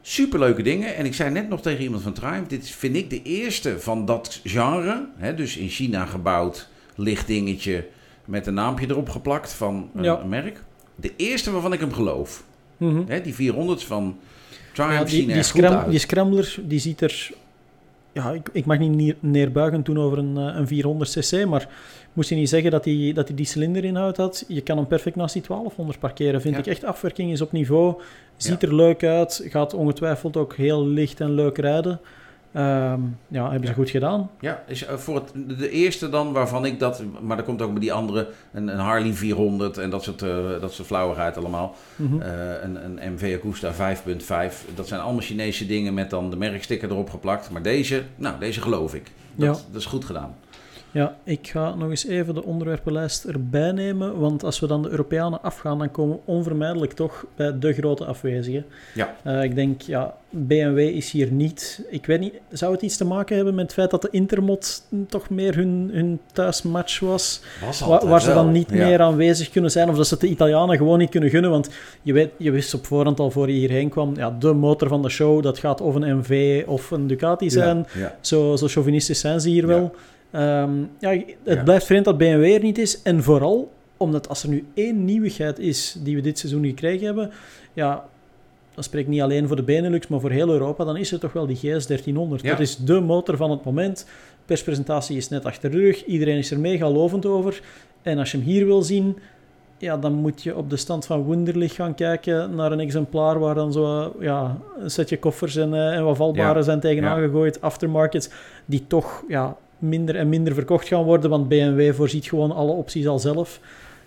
[0.00, 0.94] Superleuke dingen.
[0.94, 2.48] En ik zei net nog tegen iemand van Triumph.
[2.48, 5.08] Dit vind ik de eerste van dat genre.
[5.16, 6.68] Hè, dus in China gebouwd.
[6.94, 7.86] Licht dingetje
[8.24, 10.24] met een naampje erop geplakt van een, Ja.
[10.24, 10.62] merk.
[10.96, 12.44] De eerste waarvan ik hem geloof.
[12.76, 13.02] Mhm.
[13.06, 14.16] Hè, die 400's van
[14.74, 15.90] Triumph Ja, die, er die, scram- uit.
[15.90, 17.30] die scrambler die ziet er.
[18.12, 21.68] Ja, ik, ik mag niet neer- neerbuigen toen over een, eh, een 400cc, maar
[22.12, 24.44] moest je niet zeggen dat hij die, dat die, die cilinderinhoud had.
[24.48, 26.40] Je kan hem perfect naast die 1200 parkeren.
[26.40, 26.60] Vind Ja.
[26.60, 26.84] ik echt.
[26.84, 28.00] Afwerking is op niveau.
[28.36, 28.68] Ziet Ja.
[28.68, 29.44] er leuk uit.
[29.48, 32.00] Gaat ongetwijfeld ook heel licht en leuk rijden.
[32.52, 33.72] Ehm, ja, hebben ze Ja.
[33.72, 34.30] goed gedaan.
[34.40, 37.70] Ja, is eh, voor het, de eerste dan waarvan ik dat, maar er komt ook
[37.72, 41.74] bij die andere, een, een Harley 400 en dat soort, eh, dat soort flauwigheid allemaal.
[42.20, 42.28] Eh,
[42.62, 47.10] een, een MV Agusta 5.5, dat zijn allemaal Chinese dingen met dan de merksticker erop
[47.10, 47.50] geplakt.
[47.50, 49.10] Maar deze, nou, deze geloof ik.
[49.34, 49.62] Dat, Ja.
[49.72, 50.34] dat is goed gedaan.
[50.92, 54.88] Ja, ik ga nog eens even de onderwerpenlijst erbij nemen, want als we dan de
[54.88, 58.64] Europeanen afgaan, dan komen we onvermijdelijk toch bij de grote afwezigen.
[58.94, 59.16] Ja.
[59.22, 61.84] Eh, ik denk, ja, BMW is hier niet...
[61.90, 64.86] Ik weet niet, zou het iets te maken hebben met het feit dat de Intermod
[65.08, 67.42] toch meer hun, hun thuismatch was?
[67.64, 70.28] Was Waar, waar ze dan niet meer aanwezig kunnen zijn, of dat ze het de
[70.28, 71.70] Italianen gewoon niet kunnen gunnen, want
[72.02, 75.02] je, weet, je wist op voorhand al voor je hierheen kwam, ja, de motor van
[75.02, 77.86] de show, dat gaat of een MV of een Ducati zijn.
[77.94, 79.94] Ja, Zo, zo chauvinistisch zijn ze hier wel.
[80.32, 81.62] Ehm, ja, het Ja.
[81.62, 83.02] blijft vreemd dat BMW er niet is.
[83.02, 87.30] En vooral omdat als er nu één nieuwigheid is die we dit seizoen gekregen hebben,
[87.72, 88.04] ja,
[88.74, 91.32] dat spreekt niet alleen voor de Benelux, maar voor heel Europa, dan is het toch
[91.32, 92.42] wel die GS 1300.
[92.42, 92.50] Ja.
[92.50, 94.06] Dat is de motor van het moment.
[94.44, 96.04] Perspresentatie is net achter de rug.
[96.04, 97.62] Iedereen is er mega lovend over.
[98.02, 99.18] En als je hem hier wil zien,
[99.78, 103.54] ja, dan moet je op de stand van Wunderlich gaan kijken naar een exemplaar waar
[103.54, 106.62] dan zo ja, een setje koffers en, eh, en wat valbaren Ja.
[106.62, 107.60] zijn tegenaan gegooid.
[107.60, 108.28] Aftermarkets
[108.64, 113.06] die toch ja, minder en minder verkocht gaan worden, want BMW voorziet gewoon alle opties
[113.06, 113.60] al zelf.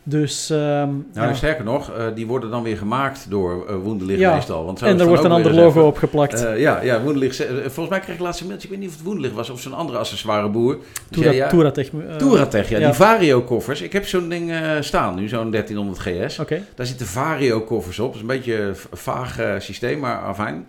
[0.08, 1.34] Dus ehm, Nou, ja.
[1.34, 4.34] sterker nog, eh, die worden dan weer gemaakt door uh, Wunderlich Ja.
[4.34, 4.66] meestal.
[4.66, 6.44] Want zo en er wordt dan een ander logo opgeplakt.
[6.46, 8.96] Eh, ja, ja eh, volgens mij kreeg ik laatst een mailtje, ik weet niet of
[8.96, 10.78] het Wunderlich was of zo'n andere accessoireboer.
[11.12, 11.90] Toura, ja, Touratech.
[11.92, 12.86] eh, Touratech, ja, ja.
[12.86, 13.82] die Vario-koffers.
[13.82, 16.36] Ik heb zo'n ding eh, staan nu, zo'n 1300 GS.
[16.76, 18.06] Daar zitten Vario-koffers op.
[18.06, 20.66] Dat is een beetje een vaag eh, systeem, maar afijn.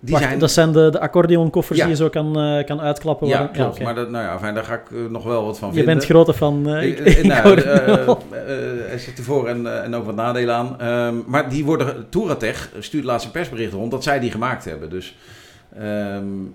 [0.00, 0.38] Die Wacht, zijn...
[0.38, 1.84] dat zijn de, de accordeonkoffers Ja.
[1.84, 3.28] die je zo kan, eh, kan uitklappen.
[3.28, 3.74] ja, waar- klopt.
[3.74, 3.82] oké.
[3.84, 5.94] Maar dat, nou ja, afijn, daar ga ik eh, nog wel wat van Je vinden.
[5.94, 6.68] bent grote fan.
[6.68, 7.60] eh, ik, ik nou,
[8.90, 10.80] er zitten voor en, en ook wat nadelen aan.
[10.80, 14.90] Ehm, maar die worden, Touratech stuurt laatst een persbericht rond dat zij die gemaakt hebben.
[14.90, 15.16] Dus,
[15.78, 15.84] ehm,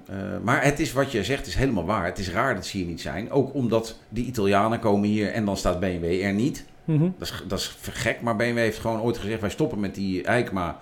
[0.08, 2.06] eh, maar het is wat je zegt, is helemaal waar.
[2.06, 3.32] Het is raar dat ze hier niet zijn.
[3.32, 6.66] Ook omdat die Italianen komen hier en dan staat BMW er niet.
[6.86, 7.08] Mhm.
[7.18, 10.24] Dat is, dat is gek, maar BMW heeft gewoon ooit gezegd: wij stoppen met die
[10.24, 10.78] Eikma.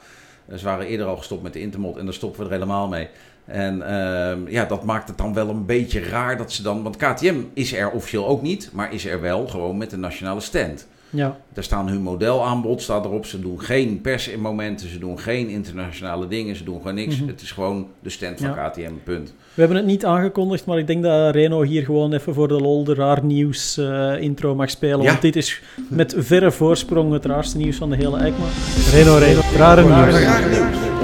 [0.49, 2.87] Eh, Ze waren eerder al gestopt met de Intermod en daar stoppen we er helemaal
[2.87, 3.07] mee.
[3.45, 6.83] En ehm, ja, dat maakt het dan wel een beetje raar dat ze dan.
[6.83, 10.39] Want KTM is er officieel ook niet, maar is er wel gewoon met een nationale
[10.39, 10.87] stand.
[11.11, 13.25] Ja, Daar staan hun modelaanbod staat erop.
[13.25, 17.19] Ze doen geen persimomenten, ze doen geen internationale dingen, ze doen gewoon niks.
[17.19, 17.27] Mhm.
[17.27, 18.69] Het is gewoon de stand van Ja.
[18.69, 19.33] KTM, punt.
[19.53, 22.53] we hebben het niet aangekondigd, maar ik denk dat Reno hier gewoon even voor de
[22.61, 25.01] lol de raar nieuws eh, intro mag spelen.
[25.01, 25.09] Ja.
[25.09, 28.45] Want dit is met verre voorsprong het raarste nieuws van de hele EICMA.
[28.91, 30.19] Reno, Reno, rare nieuws.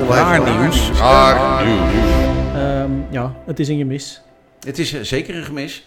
[0.10, 0.90] Raar nieuws.
[2.56, 4.22] Ehm, ja, het is een gemis.
[4.66, 5.86] Het is eh, zeker een gemis.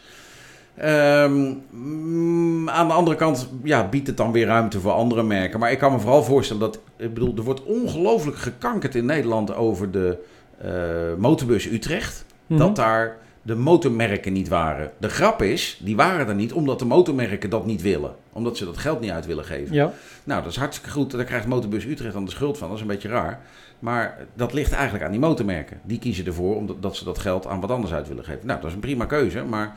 [0.79, 5.61] Ehm, mm, aan de andere kant ja, biedt het dan weer ruimte voor andere merken.
[5.61, 6.81] Maar ik kan me vooral voorstellen dat...
[6.97, 10.19] Ik bedoel, er wordt ongelooflijk gekankerd in Nederland over de
[10.59, 10.71] eh,
[11.19, 12.25] motorbus Utrecht.
[12.47, 12.59] Mhm.
[12.59, 14.91] Dat daar de motormerken niet waren.
[14.99, 18.15] De grap is, die waren er niet omdat de motormerken dat niet willen.
[18.33, 19.75] Omdat ze dat geld niet uit willen geven.
[19.75, 19.93] Ja,
[20.25, 21.11] Nou, dat is hartstikke goed.
[21.11, 22.69] Daar krijgt Motorbus Utrecht dan de schuld van.
[22.69, 23.41] Dat is een beetje raar.
[23.79, 25.81] Maar dat ligt eigenlijk aan die motormerken.
[25.85, 28.47] Die kiezen ervoor omdat dat ze dat geld aan wat anders uit willen geven.
[28.47, 29.45] Nou, dat is een prima keuze.
[29.45, 29.77] Maar,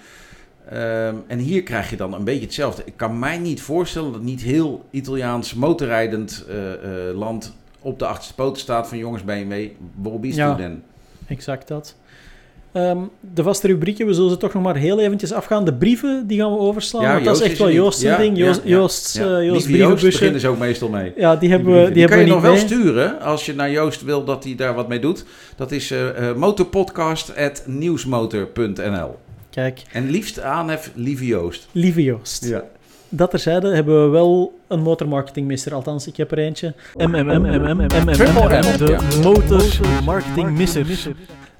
[0.70, 2.82] ehm, en hier krijg je dan een beetje hetzelfde.
[2.86, 6.80] Ik kan mij niet voorstellen dat niet heel Italiaans motorrijdend eh, eh,
[7.18, 10.54] land op de achterste poten staat van jongens BMW, Bobby's Ja.
[10.56, 10.84] doen.
[11.28, 11.96] exact dat.
[12.72, 12.98] Ehm,
[13.34, 15.66] de vaste rubrieken, we zullen ze toch nog maar heel eventjes afgaan.
[15.66, 17.02] De brieven, die gaan we overslaan.
[17.02, 17.72] Ja, want dat is echt wel.
[17.72, 18.38] Joost zijn Ja, ding.
[18.38, 19.68] Joost, ja, Joost, eh, Joost
[20.02, 21.14] beginnen ze ook meestal mee.
[21.16, 23.46] Ja, die hebben Die, we, die die kan hebben je we nog wel sturen als
[23.46, 25.26] je naar Joost wil dat hij daar wat mee doet.
[25.56, 29.16] Dat is eh, motorpodcast.nieuwsmotor.nl
[29.52, 31.68] Kijk, En liefst aanhef lieve Joost.
[31.72, 32.46] lieve Joost.
[32.46, 32.64] Ja.
[33.10, 35.74] Dat terzijde hebben we wel een motormarketingmisser.
[35.74, 36.74] Althans, ik heb er eentje.
[36.98, 40.86] MMM, de motormarketingmisser.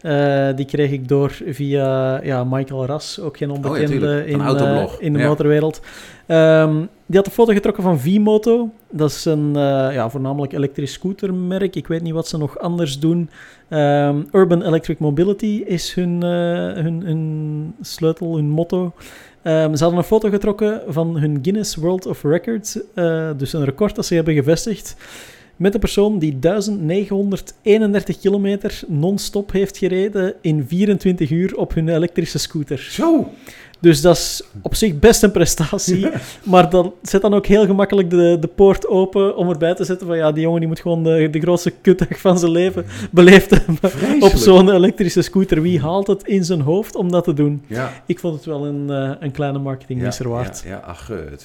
[0.02, 4.58] Eh, die kreeg ik door via ja, Michael Ras, ook geen onbekende tuurlijk, van in,
[4.58, 5.28] eh, in de Ja.
[5.28, 5.82] motorwereld.
[6.26, 6.76] Ehm,
[7.06, 8.70] die had een foto getrokken van V-Moto.
[8.92, 11.76] Dat is een eh, ja, voornamelijk elektrisch scootermerk.
[11.76, 13.30] Ik weet niet wat ze nog anders doen.
[13.68, 18.94] Ehm, Urban Electric Mobility is hun, hun, hun sleutel, hun motto.
[19.42, 22.80] Ehm, ze hadden een foto getrokken van hun Guinness World of Records,
[23.38, 24.96] dus een record dat ze hebben gevestigd,
[25.62, 32.40] met een persoon die 1931 kilometer non-stop heeft gereden in 24 uur op hun elektrische
[32.40, 32.80] scooter.
[32.80, 33.32] Zo!
[33.82, 36.08] Dus dat is op zich best een prestatie,
[36.44, 40.08] maar dat zet dan ook heel gemakkelijk de, de poort open om erbij te zetten
[40.08, 43.50] van ja, die jongen die moet gewoon de, de grootste kutdag van zijn leven beleefd
[43.50, 43.78] hebben
[44.20, 45.62] op zo'n elektrische scooter.
[45.62, 47.64] Wie haalt het in zijn hoofd om dat te doen?
[47.68, 47.92] Ja.
[48.06, 50.62] Ik vond het wel een, eh, een kleine marketingmisser waard.
[50.66, 51.44] Ja, ja ach, eh, het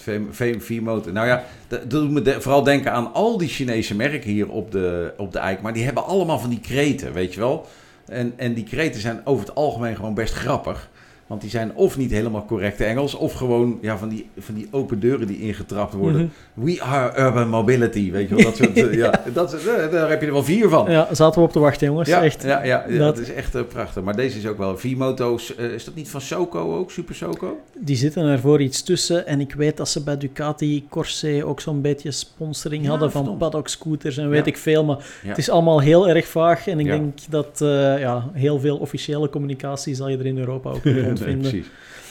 [0.64, 1.12] VM motor.
[1.12, 4.48] Nou ja, dat dat doet me de- vooral denken aan al die Chinese merken hier
[4.48, 5.62] op de, op de eik.
[5.62, 7.66] Maar die hebben allemaal van die kreten, weet je wel.
[8.06, 10.88] En, en die kreten zijn over het algemeen gewoon best grappig.
[11.26, 14.68] Want die zijn of niet helemaal correcte Engels, of gewoon ja, van, die, van die
[14.70, 16.32] open deuren die ingetrapt worden.
[16.54, 16.64] Mhm.
[16.66, 18.44] We are urban mobility, weet je wel.
[18.44, 18.74] Dat soort,
[19.04, 20.90] ja, dat, eh, daar heb je er wel vier van.
[20.90, 22.08] Ja, zaten we op te wachten, jongens.
[22.08, 22.42] Ja, Echt.
[22.42, 24.02] ja, ja, Dat- dat is echt eh, prachtig.
[24.02, 25.54] Maar deze is ook wel V-moto's.
[25.56, 26.90] eh, is dat niet van Soco ook?
[26.90, 27.58] Super Soco?
[27.78, 29.26] Die zitten ervoor iets tussen.
[29.26, 33.36] En ik weet dat ze bij Ducati Corse ook zo'n beetje sponsoring Ja, hadden van
[33.36, 34.84] paddock scooters en weet ik veel.
[34.84, 34.96] Maar
[35.26, 36.68] het is allemaal heel erg vaag.
[36.68, 37.56] En ik denk dat
[37.98, 40.84] ja, heel veel officiële communicatie zal je er in Europa ook
[41.22, 41.66] precies.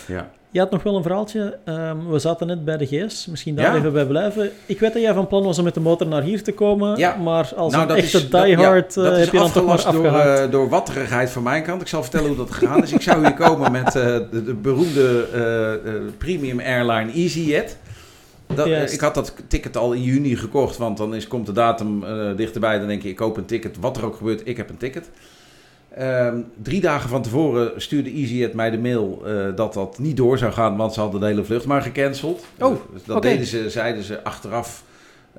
[0.08, 0.30] Ja.
[0.56, 1.58] Je had nog wel een verhaaltje.
[1.66, 3.26] Ehm, we zaten net bij de GS.
[3.26, 3.78] Misschien daar Ja.
[3.80, 4.52] even bij blijven.
[4.66, 6.98] Ik weet dat jij van plan was om met de motor naar hier te komen.
[6.98, 7.16] Ja.
[7.16, 10.06] Maar als Nou, een dat echte diehard ja, eh, heb je dan toch maar door,
[10.06, 11.82] eh, door watterigheid van mijn kant.
[11.82, 12.92] Ik zal vertellen hoe dat gegaan is.
[12.92, 13.94] Ik zou hier komen met eh,
[14.32, 15.28] de, de beroemde
[16.18, 17.78] premium airline EasyJet.
[18.56, 22.04] Dat, ik had dat ticket al in juni gekocht, want dan is, komt de datum
[22.36, 22.78] dichterbij.
[22.80, 23.78] Dan denk je, ik koop een ticket.
[23.80, 25.10] Wat er ook gebeurt, ik heb een ticket.
[25.96, 30.38] Ehm, drie dagen van tevoren stuurde EasyJet mij de mail eh, dat dat niet door
[30.38, 32.46] zou gaan, want ze hadden de hele vlucht maar gecanceld.
[32.60, 34.84] Oh, Dus dat deden ze, zeiden ze achteraf,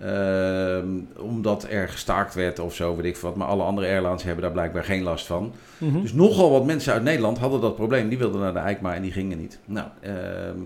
[0.01, 0.89] ehm,
[1.19, 3.37] omdat er gestaakt werd of zo, weet ik wat.
[3.37, 5.53] Maar alle andere airlines hebben daar blijkbaar geen last van.
[5.79, 6.01] Mhm.
[6.01, 8.09] Dus nogal wat mensen uit Nederland hadden dat probleem.
[8.09, 9.59] Die wilden naar de EICMA en die gingen niet.
[9.65, 10.59] Nou, ehm,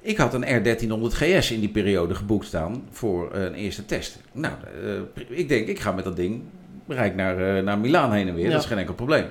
[0.00, 4.18] ik had een R1300 GS in die periode geboekt staan voor een eerste test.
[4.32, 4.54] Nou,
[4.84, 6.42] eh, ik denk, ik ga met dat ding
[6.88, 8.44] bereik naar, eh, naar Milaan heen en weer.
[8.44, 8.50] Ja.
[8.50, 9.24] Dat is geen enkel probleem.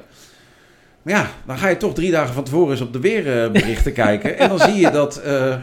[1.02, 4.38] Maar ja, dan ga je toch drie dagen van tevoren eens op de weerberichten kijken.
[4.38, 5.56] En dan zie je dat eh,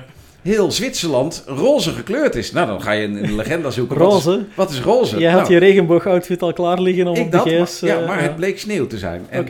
[0.43, 2.53] heel Zwitserland roze gekleurd is.
[2.53, 3.99] Nou, dan ga je de legenda zoeken.
[3.99, 4.45] Wat is, Roze.
[4.55, 5.19] wat is roze?
[5.19, 7.81] Jij had Nou, je regenboog-outfit al klaar liggen om ik op de maar- GS...
[7.81, 8.23] ja, eh, maar ja.
[8.23, 9.27] het bleek sneeuw te zijn.
[9.29, 9.49] En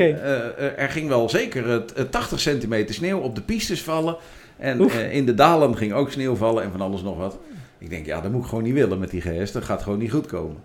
[0.76, 4.16] er ging wel zeker t- 80 centimeter sneeuw op de pistes vallen.
[4.56, 7.38] En in de dalen ging ook sneeuw vallen en van alles nog wat.
[7.78, 9.52] Ik denk, ja, dat moet ik gewoon niet willen met die GS.
[9.52, 10.56] Dat gaat gewoon niet goed komen.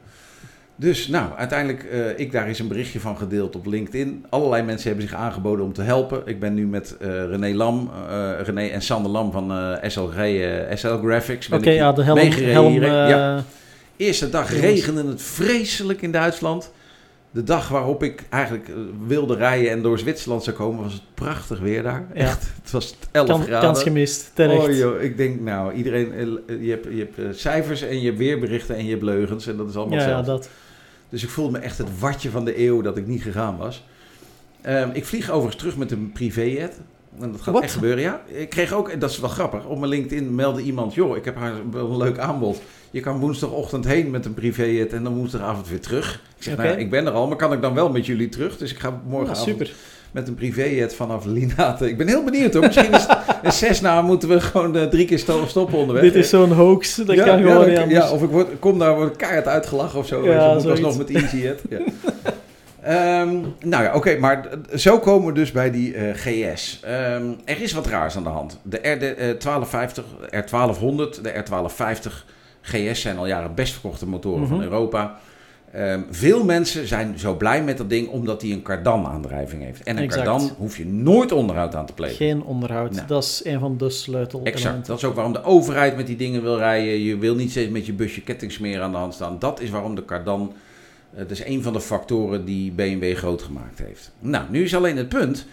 [0.80, 4.26] Dus nou, uiteindelijk, eh ik daar is een berichtje van gedeeld op LinkedIn.
[4.30, 6.22] Allerlei mensen hebben zich aangeboden om te helpen.
[6.26, 10.16] Ik ben nu met eh, René Lam, eh, René en Sander Lam van SLG,
[10.74, 11.50] SL Graphics.
[11.50, 12.32] Oké, ja, de helm...
[12.32, 13.44] helm ja.
[13.98, 16.72] Eerste dag regende het vreselijk in Duitsland.
[17.32, 18.70] De dag waarop ik eigenlijk
[19.08, 22.06] wilde rijden en door Zwitserland zou komen, was het prachtig weer daar.
[22.14, 22.20] Ja.
[22.22, 23.62] Echt, het was 11 Kan, graden.
[23.62, 24.68] kans gemist, terecht.
[24.68, 28.76] Oh joh, ik denk nou, iedereen, je hebt, je hebt cijfers en je hebt weerberichten
[28.76, 30.48] en je hebt leugens en dat is allemaal ja, ja, hetzelfde.
[30.48, 30.50] dat.
[31.10, 33.84] Dus ik voelde me echt het watje van de eeuw dat ik niet gegaan was.
[34.62, 36.80] Ehm, ik vlieg overigens terug met een privéjet.
[37.20, 38.22] En dat gaat echt gebeuren, ja.
[38.26, 40.94] Ik kreeg ook, en dat is wel grappig, op mijn LinkedIn meldde iemand...
[40.94, 42.62] joh, ik heb haar wel een leuk aanbod.
[42.92, 46.24] Je kan woensdagochtend heen met een privéjet en dan woensdagavond weer terug.
[46.38, 48.58] Ik zeg, nou, ik ben er al, maar kan ik dan wel met jullie terug?
[48.58, 49.74] Dus ik ga Ja, morgenavond super.
[50.12, 51.88] Met een privéjet vanaf Linate.
[51.90, 52.64] Ik ben heel benieuwd hoor.
[52.64, 53.06] Misschien is
[53.44, 56.04] een Cessna, moeten we gewoon eh, drie keer sto- stoppen onderweg.
[56.04, 57.90] Dit is zo'n hoax, dat ja, kan ja, gewoon anders.
[57.90, 60.24] ja, of ik word, kom daar, word ik keihard uitgelachen of zo.
[60.26, 60.84] Ja, Ja, zoiets.
[60.84, 61.62] alsnog met EasyJet.
[61.70, 61.80] Ja.
[62.84, 66.80] Ehm, nou ja, oké, maar zo komen we dus bij die eh, GS.
[66.84, 68.60] Ehm, er is wat raars aan de hand.
[68.64, 72.26] De R de, eh, 1250, R1200, de R1250
[72.62, 74.66] GS zijn al jaren best verkochte motoren van Mhm.
[74.66, 75.20] Europa.
[75.74, 79.84] Ehm, veel mensen zijn zo blij met dat ding omdat hij een cardan-aandrijving heeft.
[79.84, 80.26] En een Exact.
[80.26, 82.16] cardan hoef je nooit onderhoud aan te plegen.
[82.16, 82.92] Geen onderhoud.
[82.92, 83.08] Nou.
[83.08, 84.42] Dat is een van de sleutel.
[84.44, 84.86] Exact.
[84.88, 87.00] Dat is ook waarom de overheid met die dingen wil rijden.
[87.00, 89.40] Je wil niet steeds met je busje kettingsmeer aan de hand staan.
[89.40, 90.54] Dat is waarom de cardan...
[91.14, 94.12] eh, Dat is een van de factoren die BMW groot gemaakt heeft.
[94.20, 95.46] Nou, nu is alleen het punt.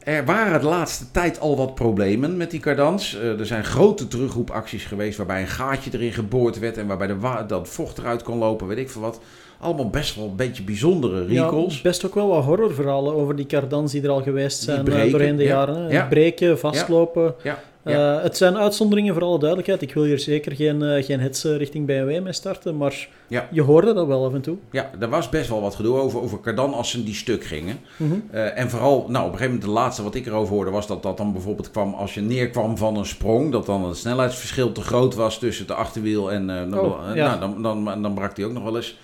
[0.00, 3.14] Er waren de laatste tijd al wat problemen met die cardans.
[3.18, 7.18] Eh, er zijn grote terugroepacties geweest waarbij een gaatje erin geboord werd en waarbij de
[7.18, 9.20] wa- dat vocht eruit kon lopen, weet ik veel wat.
[9.60, 11.74] Allemaal best wel een beetje bijzondere recalls.
[11.74, 14.84] Ja, best ook wel wat horrorverhalen over die cardans die er al geweest zijn eh,
[14.84, 15.48] breken, doorheen de ja.
[15.48, 15.90] jaren.
[15.90, 16.06] Ja.
[16.06, 17.34] Breken, vastlopen.
[17.82, 19.82] Eh, het zijn uitzonderingen voor alle duidelijkheid.
[19.82, 23.08] Ik wil hier zeker geen, eh geen hits richting BMW mee starten, maar
[23.50, 24.56] je hoorde dat wel af en toe.
[24.70, 27.78] Ja, er was best wel wat gedoe over, over cardanassen die stuk gingen.
[27.96, 28.12] Mhm.
[28.32, 31.02] En vooral, nou, op een gegeven moment, de laatste wat ik erover hoorde, was dat
[31.02, 33.52] dat dan bijvoorbeeld kwam als je neerkwam van een sprong.
[33.52, 36.46] Dat dan het snelheidsverschil te groot was tussen het achterwiel en.
[36.46, 38.96] dan, Oh, nou, dan, dan, dan brak die ook nog wel eens.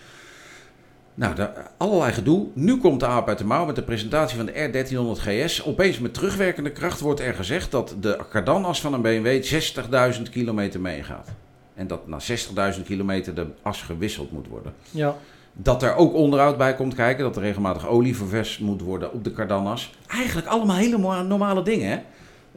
[1.17, 1.35] Nou,
[1.77, 2.47] allerlei gedoe.
[2.53, 5.65] Nu komt de aap uit de mouw met de presentatie van de R1300 GS.
[5.65, 9.45] Opeens met terugwerkende kracht wordt er gezegd dat de kardanas van een BMW
[10.17, 11.29] 60.000 kilometer meegaat.
[11.75, 12.19] En dat na
[12.75, 14.75] 60.000 kilometer de as gewisseld moet worden.
[14.91, 15.15] Ja,
[15.53, 17.25] Dat er ook onderhoud bij komt kijken.
[17.25, 19.95] Dat er regelmatig olie ververs moet worden op de cardanas.
[20.07, 21.99] Eigenlijk allemaal hele normale dingen, hè?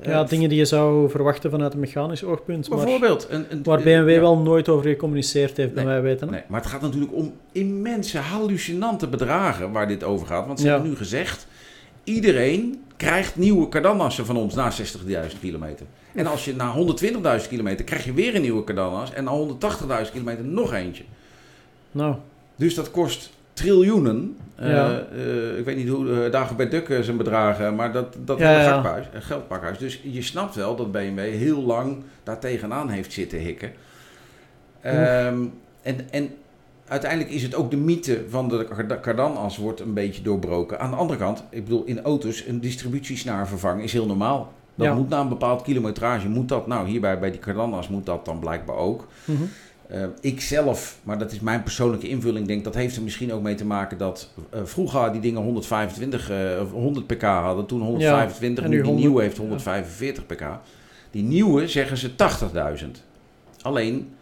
[0.01, 3.27] Ja, Eh, dingen die je zou verwachten vanuit een mechanisch oogpunt, maar Bijvoorbeeld.
[3.29, 4.19] Een, een, waar BMW ja.
[4.19, 6.27] wel nooit over gecommuniceerd heeft, bij mij weten.
[6.27, 6.33] hè.
[6.33, 10.45] Nee, maar het gaat natuurlijk om immense, hallucinante bedragen waar dit over gaat.
[10.47, 10.71] Want ze Ja.
[10.71, 11.47] hebben nu gezegd,
[12.03, 15.85] iedereen krijgt nieuwe cardanassen van ons na 60.000 kilometer.
[16.13, 16.73] En als je na
[17.41, 21.03] 120.000 kilometer krijg je weer een nieuwe cardanas en na 180.000 kilometer nog eentje.
[21.91, 22.15] Nou,
[22.55, 23.29] Dus dat kost
[23.59, 24.37] triljoenen.
[24.55, 24.99] Eh, Ja.
[25.15, 28.51] Eh, ik weet niet hoe uh, Dagobert Duck eh, zijn bedragen, maar dat, dat Ja,
[28.61, 28.95] ja.
[29.13, 29.77] eh, geldpakhuis.
[29.77, 33.71] Dus je snapt wel dat BMW heel lang daar tegenaan heeft zitten hikken.
[34.81, 35.37] Ehm,
[35.81, 36.29] en, en
[36.87, 38.67] uiteindelijk is het ook de mythe van de
[39.01, 40.79] cardanas wordt een beetje doorbroken.
[40.79, 44.53] Aan de andere kant, ik bedoel, in auto's een distributiesnaar vervangen is heel normaal.
[44.75, 44.93] Dat Ja.
[44.93, 48.39] moet na een bepaald kilometrage, moet dat, nou hierbij bij die cardanas moet dat dan
[48.39, 49.07] blijkbaar ook.
[49.25, 49.43] Mhm.
[49.89, 53.41] Eh, ik zelf, maar dat is mijn persoonlijke invulling, denk dat heeft er misschien ook
[53.41, 57.81] mee te maken dat eh, vroeger die dingen 125 eh, of 100 pk hadden, toen
[57.81, 59.41] 125, en nu nu die 100, nieuwe heeft ja.
[59.41, 60.43] 145 pk.
[61.11, 62.85] Die nieuwe zeggen ze 80.000.
[63.61, 64.13] Alleen,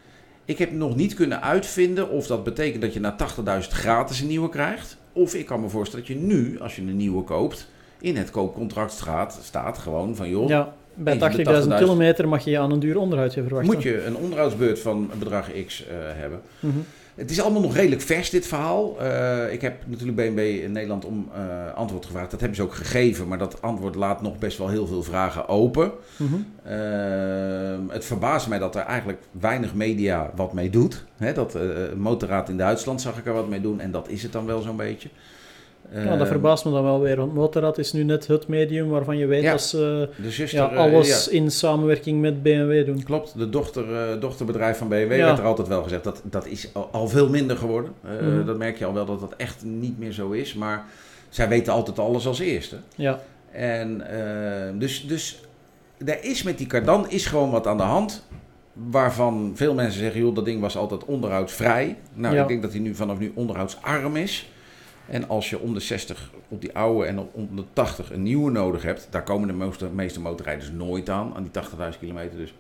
[0.45, 3.15] ik heb nog niet kunnen uitvinden of dat betekent dat je na
[3.61, 4.97] 80.000 gratis een nieuwe krijgt.
[5.13, 8.29] Of ik kan me voorstellen dat je nu, als je een nieuwe koopt, in het
[8.29, 11.77] koopcontract staat, staat gewoon van joh, Ja, bij Eentje de 80.000 80.000.
[11.77, 13.73] kilometer mag je aan een duur onderhoudje verwachten.
[13.73, 16.41] moet je een onderhoudsbeurt van bedrag X eh, hebben.
[16.59, 16.77] Mhm.
[17.15, 19.01] Het is allemaal nog redelijk vers, dit verhaal.
[19.01, 22.31] Eh, ik heb natuurlijk BMW in Nederland om eh, antwoord gevraagd.
[22.31, 25.47] Dat hebben ze ook gegeven, maar dat antwoord laat nog best wel heel veel vragen
[25.47, 25.91] open.
[26.17, 26.35] Mhm.
[27.89, 31.05] Het verbaast mij dat er eigenlijk weinig media wat mee doet.
[31.17, 31.57] Hè, dat
[31.95, 34.61] Motorraad in Duitsland zag ik er wat mee doen en dat is het dan wel
[34.61, 35.09] zo'n beetje.
[35.93, 38.89] Ja, dat Eh, verbaast me dan wel weer, want Motorrad is nu net het medium
[38.89, 39.51] waarvan je weet Ja.
[39.51, 40.09] dat ze
[40.49, 41.31] ja, eh, alles ja.
[41.31, 43.03] in samenwerking met BMW doen.
[43.03, 46.03] Klopt, de dochter, eh, dochterbedrijf van BMW werd er altijd wel gezegd.
[46.03, 47.91] Dat, dat is al, al veel minder geworden.
[48.03, 48.45] Eh, Mhm.
[48.45, 50.53] Dat merk je al wel dat dat echt niet meer zo is.
[50.53, 50.85] Maar
[51.29, 52.75] zij weten altijd alles als eerste.
[52.95, 53.19] Ja,
[53.51, 55.41] En eh, dus, dus
[56.05, 58.25] er is met die cardan is gewoon wat aan de hand.
[58.73, 61.95] Waarvan veel mensen zeggen, joh, dat ding was altijd onderhoudsvrij.
[62.13, 62.41] Nou, Ja.
[62.41, 64.49] ik denk dat hij nu vanaf nu onderhoudsarm is.
[65.09, 68.51] En als je om de 60 op die oude en om de 80 een nieuwe
[68.51, 71.61] nodig hebt, daar komen de meeste, meeste motorrijders nooit aan, aan die
[71.93, 72.37] 80.000 kilometer.
[72.37, 72.53] Dus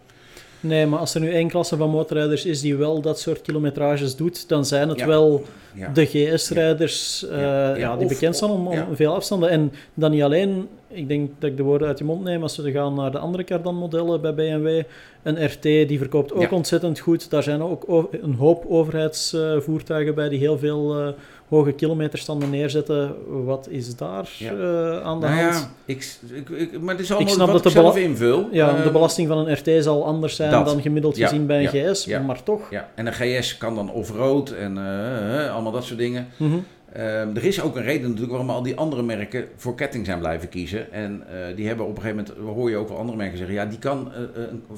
[0.59, 4.15] nee, maar als er nu één klasse van motorrijders is die wel dat soort kilometrages
[4.15, 5.07] doet, dan zijn het Ja.
[5.07, 5.43] wel
[5.73, 5.89] ja.
[5.93, 9.49] de GS-rijders eh, Ja, ja, ja, die of- bekend staan om, veel afstanden.
[9.49, 12.57] En dan niet alleen ik denk dat ik de woorden uit je mond neem, als
[12.57, 14.83] we gaan naar de andere Cardan-modellen bij BMW,
[15.23, 17.29] een RT die verkoopt ook ontzettend goed.
[17.29, 21.07] Daar zijn ook een hoop overheidsvoertuigen bij die heel veel eh,
[21.49, 23.15] hoge kilometerstanden neerzetten.
[23.45, 24.51] Wat is daar Ja.
[24.51, 25.53] eh, aan de Nou hand?
[25.55, 28.47] ja, ik, ik, ik- maar het is allemaal snap wat dat ik de zelf invul.
[28.51, 30.65] Ja, de Ehm, belasting van een RT zal anders zijn dat.
[30.65, 32.71] dan gemiddeld Ja, gezien bij een ja, GS, maar toch.
[32.71, 36.27] Ja, en een GS kan dan off-road en eh, eh, allemaal dat soort dingen.
[36.37, 36.57] Mhm.
[36.93, 40.19] Ehm, er is ook een reden natuurlijk waarom al die andere merken voor ketting zijn
[40.19, 40.91] blijven kiezen.
[40.91, 41.23] En
[41.55, 43.79] die hebben op een gegeven moment, hoor je ook wel andere merken zeggen, ja, die
[43.79, 44.11] kan,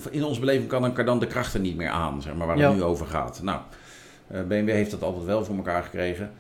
[0.09, 2.75] in onze beleving kan een Cardan de krachten niet meer aan, zeg maar, waar het
[2.75, 3.39] nu over gaat.
[3.43, 3.59] Nou,
[4.47, 6.31] BMW heeft dat altijd wel voor elkaar gekregen.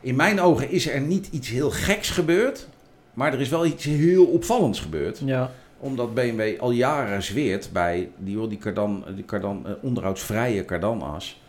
[0.00, 2.66] In mijn ogen is er niet iets heel geks gebeurd,
[3.14, 8.08] maar er is wel iets heel opvallends gebeurd Ja, omdat BMW al jaren zweert bij
[8.18, 11.40] die, die, cardan, die cardan, eh, onderhoudsvrije cardanas.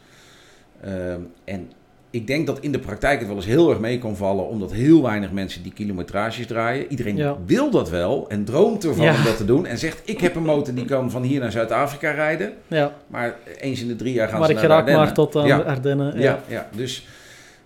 [0.83, 1.71] Ehm, en
[2.09, 4.71] ik denk dat in de praktijk het wel eens heel erg mee kan vallen, omdat
[4.71, 6.85] heel weinig mensen die kilometrages draaien.
[6.89, 7.37] Iedereen Ja.
[7.45, 9.15] wil dat wel en droomt ervan Ja.
[9.15, 9.65] om dat te doen.
[9.65, 12.53] En zegt, ik heb een motor die kan van hier naar Zuid-Afrika rijden.
[12.67, 12.93] ja.
[13.07, 15.31] Maar eens in de drie jaar gaan maar ze ik naar de geraak maar Ardennen.
[15.31, 16.19] tot aan de Ardennen.
[16.19, 17.07] Ja, ja, dus...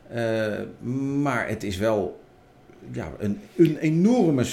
[0.09, 0.87] eh,
[1.21, 2.19] maar het is wel
[2.91, 4.45] ja, een, een enorme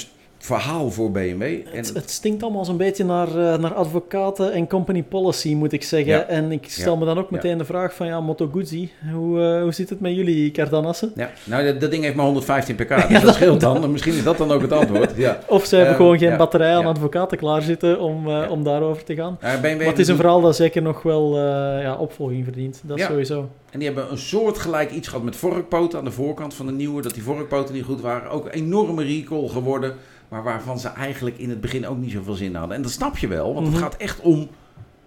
[0.44, 1.42] verhaal voor BMW.
[1.42, 5.72] En Het, het stinkt allemaal zo'n beetje naar, eh, naar advocaten en company policy, moet
[5.72, 6.12] ik zeggen.
[6.12, 6.26] Ja.
[6.26, 6.98] En ik stel Ja.
[6.98, 10.00] me dan ook meteen de vraag van, ja, Moto Guzzi, hoe, eh, hoe zit het
[10.00, 11.12] met jullie Cardanassen?
[11.14, 13.90] Ja, nou, dat, dat ding heeft maar 115 pk, dus dat scheelt dan.
[13.92, 15.10] Misschien is dat dan ook het antwoord.
[15.22, 15.38] Ja.
[15.48, 19.14] Of ze hebben gewoon geen ja, batterij aan advocaten klaarzitten om, eh, om daarover te
[19.14, 19.38] gaan.
[19.40, 21.38] BMW Maar het is een verhaal dat zeker nog wel
[21.80, 22.80] ja, opvolging verdient.
[22.84, 23.48] Dat sowieso.
[23.70, 27.02] En die hebben een soortgelijk iets gehad met vorkpoten aan de voorkant van de nieuwe.
[27.02, 28.30] Dat die vorkpoten niet goed waren.
[28.30, 29.94] Ook een enorme recall geworden.
[30.32, 32.76] Maar waarvan ze eigenlijk in het begin ook niet zoveel zin hadden.
[32.76, 33.74] En dat snap je wel, want Mhm.
[33.74, 34.48] het gaat echt om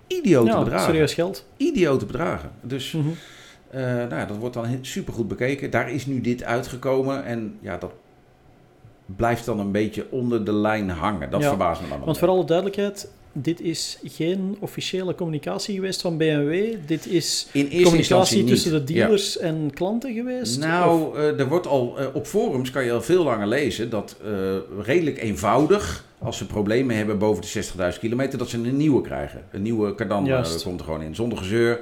[0.08, 0.86] idiote Ja, bedragen.
[0.86, 1.46] serieus geld.
[1.58, 2.52] Idiote bedragen.
[2.62, 3.08] Dus Mhm.
[3.70, 5.70] eh, nou ja, dat wordt dan super goed bekeken.
[5.72, 7.24] Daar is nu dit uitgekomen.
[7.26, 7.92] En ja, dat
[9.06, 11.30] blijft dan een beetje onder de lijn hangen.
[11.30, 12.06] Dat Ja, verbaast me dan wel.
[12.06, 16.76] Want voor alle duidelijkheid, dit is geen officiële communicatie geweest van BMW.
[16.86, 17.48] Dit is
[17.84, 19.00] communicatie tussen de Ja.
[19.00, 20.60] dealers en klanten geweest?
[20.60, 24.16] Nou, eh, er wordt al eh, op forums kan je al veel langer lezen dat
[24.24, 24.32] eh,
[24.82, 29.44] redelijk eenvoudig, als ze problemen hebben boven de 60.000 kilometer, dat ze een nieuwe krijgen.
[29.52, 30.30] Een nieuwe Cardan
[30.64, 31.80] komt er gewoon in, zonder gezeur.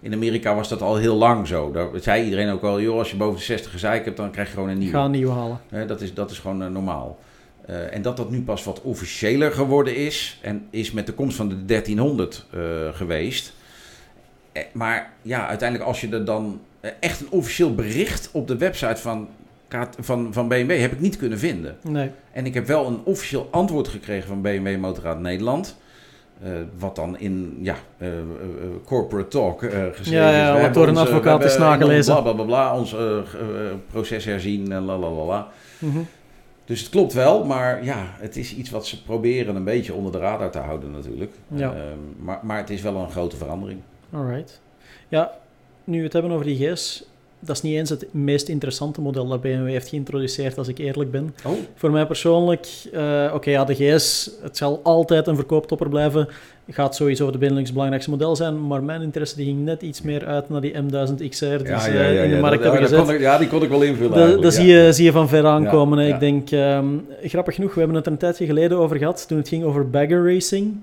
[0.00, 1.70] In Amerika was dat al heel lang zo.
[1.72, 4.48] Daar zei iedereen ook al, joh, als je boven de 60 gezeik hebt, dan krijg
[4.48, 4.96] je gewoon een nieuwe.
[4.96, 5.60] Ga een nieuwe halen.
[5.86, 7.18] Dat, is, dat is gewoon normaal.
[7.66, 10.38] Eh, en dat dat nu pas wat officiëler geworden is.
[10.42, 12.60] En is met de komst van de 1300 eh,
[12.92, 13.52] geweest.
[14.52, 16.60] Eh, maar ja, uiteindelijk als je er dan
[17.00, 19.28] echt een officieel bericht op de website van,
[19.98, 21.76] van, van BMW heb ik niet kunnen vinden.
[21.82, 22.10] Nee.
[22.32, 25.76] En ik heb wel een officieel antwoord gekregen van BMW Motorrad Nederland.
[26.78, 27.76] Wat dan in ja,
[28.84, 29.58] corporate talk
[29.92, 30.52] geschreven Ja, ja, is.
[30.52, 32.12] Wat hebben door een advocaat is nagelezen.
[32.14, 32.96] Bla, bla, bla, bla, ons
[33.90, 35.48] proces herzien en la la la la.
[35.78, 35.98] Mhm.
[36.66, 40.12] Dus het klopt wel, maar ja, het is iets wat ze proberen een beetje onder
[40.12, 41.32] de radar te houden natuurlijk.
[41.48, 41.74] Ja.
[41.74, 43.80] Ehm, maar, maar het is wel een grote verandering.
[44.12, 44.60] Alright.
[45.08, 45.32] Ja,
[45.84, 47.04] nu we het hebben over die GS,
[47.40, 51.10] dat is niet eens het meest interessante model dat BMW heeft geïntroduceerd, als ik eerlijk
[51.10, 51.34] ben.
[51.44, 56.28] Oh, Voor mij persoonlijk, eh, oké, ja, de GS, het zal altijd een verkooptopper blijven.
[56.70, 60.26] Gaat sowieso de Benelux belangrijkste model zijn, maar mijn interesse die ging net iets meer
[60.26, 63.20] uit naar die M1000 XR die ze eh, in de markt hebben gezet.
[63.20, 64.50] ja, die kon ik wel invullen Dat, ja.
[64.50, 65.98] zie, je, zie je van ver aankomen.
[65.98, 66.14] Ja, ja.
[66.14, 66.86] Ik denk, ehm,
[67.22, 69.90] grappig genoeg, we hebben het er een tijdje geleden over gehad, toen het ging over
[69.90, 70.76] bagger racing.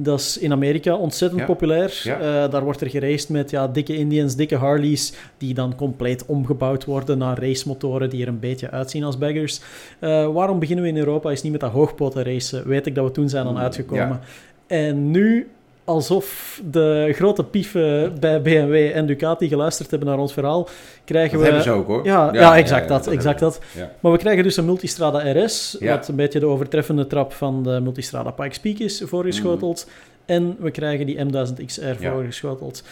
[0.00, 1.46] Dat is in Amerika ontzettend Ja.
[1.46, 2.00] populair.
[2.04, 2.18] Ja.
[2.18, 6.84] Eh, daar wordt er geraced met ja, dikke Indians, dikke Harleys, die dan compleet omgebouwd
[6.84, 9.60] worden naar racemotoren die er een beetje uitzien als baggers.
[9.98, 12.68] Eh, waarom beginnen we in Europa is niet met dat hoogpoten racen?
[12.68, 14.06] Weet ik dat we toen zijn dan Mm, uitgekomen.
[14.08, 14.20] ja.
[14.66, 15.48] En nu,
[15.88, 20.68] alsof de grote pieven bij BMW en Ducati geluisterd hebben naar ons verhaal,
[21.04, 21.44] krijgen Dat we...
[21.44, 22.04] hebben ze ook hoor.
[22.04, 23.60] Ja, ja, exact dat, exact dat.
[24.00, 27.80] Maar we krijgen dus een Multistrada RS, wat een beetje de overtreffende trap van de
[27.80, 29.88] Multistrada Pikes Peak is voorgeschoteld.
[30.24, 31.96] En we krijgen die M1000 XR Mm.
[31.98, 32.12] Ja.
[32.12, 32.82] voorgeschoteld.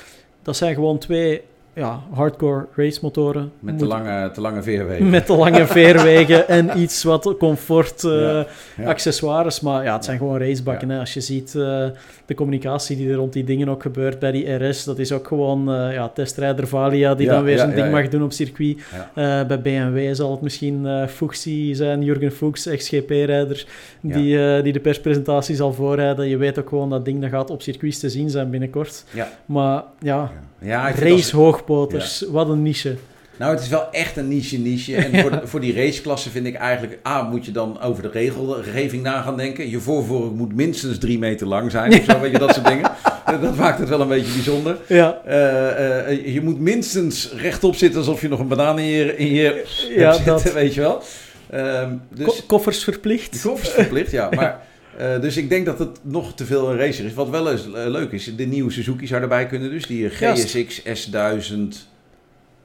[0.42, 1.42] Dat zijn gewoon twee
[1.76, 3.52] ja, hardcore racemotoren.
[3.60, 5.10] Met te lange, te lange veerwegen.
[5.18, 8.46] met de lange veerwegen en iets wat comfort eh, Ja,
[8.76, 8.88] ja.
[8.88, 9.60] accessoires.
[9.60, 10.90] Maar ja, het zijn gewoon racebakken.
[10.90, 10.98] Hè.
[10.98, 11.86] Als je ziet eh,
[12.26, 15.26] de communicatie die er rond die dingen ook gebeurt bij die RS, dat is ook
[15.26, 18.78] gewoon eh, ja, testrijder Valia die dan weer zijn ding mag doen op circuit.
[19.14, 23.66] Bij BMW zal het misschien Fuchsi zijn, Jurgen Fuchs, ex-GP-rijder,
[24.00, 26.28] die, die de perspresentatie zal voorrijden.
[26.28, 29.04] Je weet ook gewoon dat ding dat gaat op circuits te zien zijn binnenkort.
[29.46, 32.96] Maar ja, Ja, race hoogpoters, wat een niche.
[33.38, 34.96] Nou, het is wel echt een niche niche.
[34.96, 36.98] En voor, de- voor die raceklasse vind ik eigenlijk...
[37.06, 39.70] A, moet je dan over de regelgeving na gaan denken.
[39.70, 41.92] Je voorvork moet minstens drie meter lang zijn.
[41.98, 42.90] Of zo, weet je, dat soort dingen.
[43.24, 44.76] Eh, Dat maakt het wel een beetje bijzonder.
[44.88, 49.16] Ja, Eh, eh, je moet minstens rechtop zitten alsof je nog een banaan in je,
[49.16, 50.52] in je Ja, hebt zitten, dat.
[50.52, 51.02] weet je wel.
[51.50, 53.42] Ehm, Ko- dus koffers verplicht.
[53.42, 54.28] koffers verplicht, ja.
[54.34, 54.60] Maar,
[54.98, 57.14] eh, dus ik denk dat het nog te veel een racer is.
[57.14, 59.70] Wat wel eens eh, leuk is, de nieuwe Suzuki zou erbij kunnen.
[59.70, 60.08] Dus die.
[60.10, 61.94] GSX S1000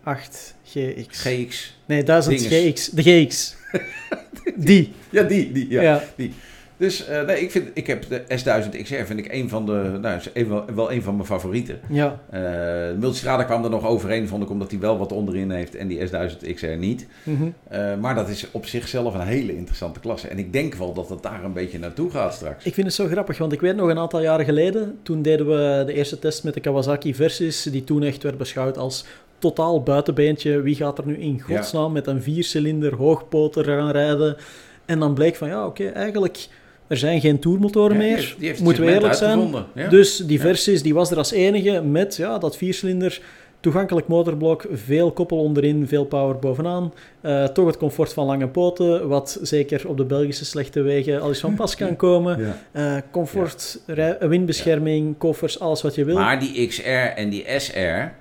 [0.03, 1.21] 8 GX.
[1.21, 1.75] GX.
[1.85, 2.69] nee, 1000 dinges.
[2.69, 2.87] GX.
[2.87, 3.55] De GX.
[4.55, 4.93] Die.
[5.09, 5.51] Ja, die.
[5.51, 5.81] die ja.
[5.81, 6.03] Ja.
[6.81, 9.97] Dus eh, nee, ik, vind, ik heb de S1000 XR vind ik een van de,
[10.01, 11.79] nou, een, wel, wel een van mijn favorieten.
[11.89, 12.19] Ja.
[12.29, 12.41] Eh
[12.91, 15.87] de Multistrada kwam er nog overheen, vond ik, omdat hij wel wat onderin heeft en
[15.87, 17.07] die S1000 XR niet.
[17.23, 17.43] Mhm.
[17.67, 20.27] Eh, maar dat is op zichzelf een hele interessante klasse.
[20.27, 22.65] En ik denk wel dat het daar een beetje naartoe gaat straks.
[22.65, 25.47] Ik vind het zo grappig, want ik weet nog een aantal jaren geleden, toen deden
[25.47, 29.05] we de eerste test met de Kawasaki Versys, die toen echt werd beschouwd als
[29.39, 30.61] totaal buitenbeentje.
[30.61, 34.37] Wie gaat er nu in godsnaam met een viercilinder hoogpoter gaan rijden?
[34.85, 36.47] En dan bleek van, ja, oké, eigenlijk,
[36.91, 37.39] er zijn geen
[37.91, 38.35] Ja, die meer.
[38.37, 39.53] die heeft Moeten we eerlijk zijn.
[39.73, 39.87] ja.
[39.89, 40.39] Dus die.
[40.39, 43.21] Versys, die was er als enige met ja, dat viercilinder,
[43.59, 46.93] toegankelijk motorblok, veel koppel onderin, veel power bovenaan.
[47.21, 51.27] Eh, toch het comfort van lange poten, wat zeker op de Belgische slechte wegen al
[51.27, 52.39] eens van pas kan komen.
[52.39, 52.57] Ja.
[52.95, 53.79] Eh, comfort,
[54.19, 56.15] windbescherming, koffers, alles wat je wil.
[56.15, 56.81] Maar die XR
[57.15, 58.11] en die SR,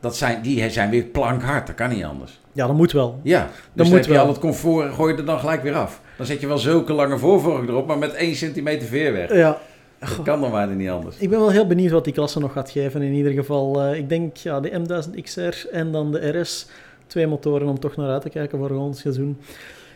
[0.00, 1.66] dat zijn, die zijn weer plankhard.
[1.66, 2.40] Dat kan niet anders.
[2.52, 3.20] Ja, dat moet wel.
[3.22, 4.22] Ja, dus moet dan heb je wel.
[4.22, 6.00] al het comfort gooi je er dan gelijk weer af.
[6.22, 9.34] Dan zet je wel zulke lange voorvork erop, maar met 1 centimeter veer weg.
[9.34, 9.58] Ja,
[9.98, 11.16] Dat kan dan bijna niet anders.
[11.18, 13.02] ik ben wel heel benieuwd wat die klasse nog gaat geven.
[13.02, 16.66] In ieder geval, eh, ik denk ja, de M1000 XR en dan de RS.
[17.06, 19.38] Twee motoren om toch naar uit te kijken voor ons seizoen.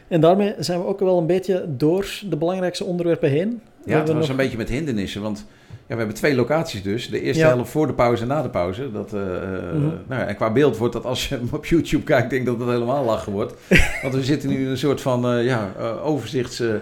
[0.08, 3.60] En daarmee zijn we ook wel een beetje door de belangrijkste onderwerpen heen.
[3.84, 5.46] Ja, het hebben was een beetje met hindernissen, want
[5.86, 7.08] ja, we hebben twee locaties dus.
[7.10, 7.48] De eerste Ja.
[7.54, 8.92] helft voor de pauze en na de pauze.
[8.92, 9.80] Dat, eh, eh, Mhm.
[10.06, 12.48] nou, ja, en qua beeld wordt dat als je hem op YouTube kijkt, denk ik
[12.48, 13.54] dat het helemaal lachen wordt.
[14.02, 15.72] Want we zitten nu in een soort van eh, ja,
[16.04, 16.80] overzichtshok.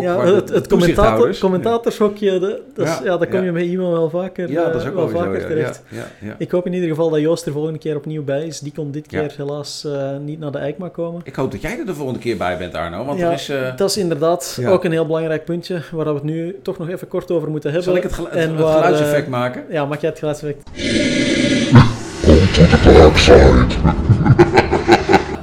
[0.00, 3.44] Ja, het, het commentator, commentatorshokje, de, dat is- ja, Ja, daar kom ja.
[3.44, 5.82] je met iemand wel vaker, Ja, dat is eh, ook wel vaker terecht.
[5.88, 6.34] ja, ja, ja.
[6.38, 8.60] Ik hoop in ieder geval dat Joost er volgende keer opnieuw bij is.
[8.60, 9.20] Die kon dit Ja.
[9.20, 11.20] keer helaas eh, niet naar de EICMA komen.
[11.24, 13.04] Ik hoop dat jij er de volgende keer bij bent, Arno.
[13.04, 13.48] Want Ja, er is...
[13.48, 14.70] eh, Dat is inderdaad Ja.
[14.70, 17.70] ook een heel belangrijk puntje waar we het nu toch nog even kort over moeten
[17.72, 17.88] hebben.
[17.88, 19.64] zal ik het, gelu- het, en het waar, geluidseffect eh, maken?
[19.70, 20.62] Ja, maak jij het geluidseffect?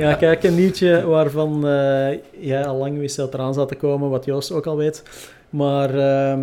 [0.04, 4.10] Ja, kijk, een nieuwtje waarvan eh, jij al lang wist dat eraan zat te komen,
[4.10, 5.04] wat Joost ook al weet.
[5.50, 6.42] Maar ehm,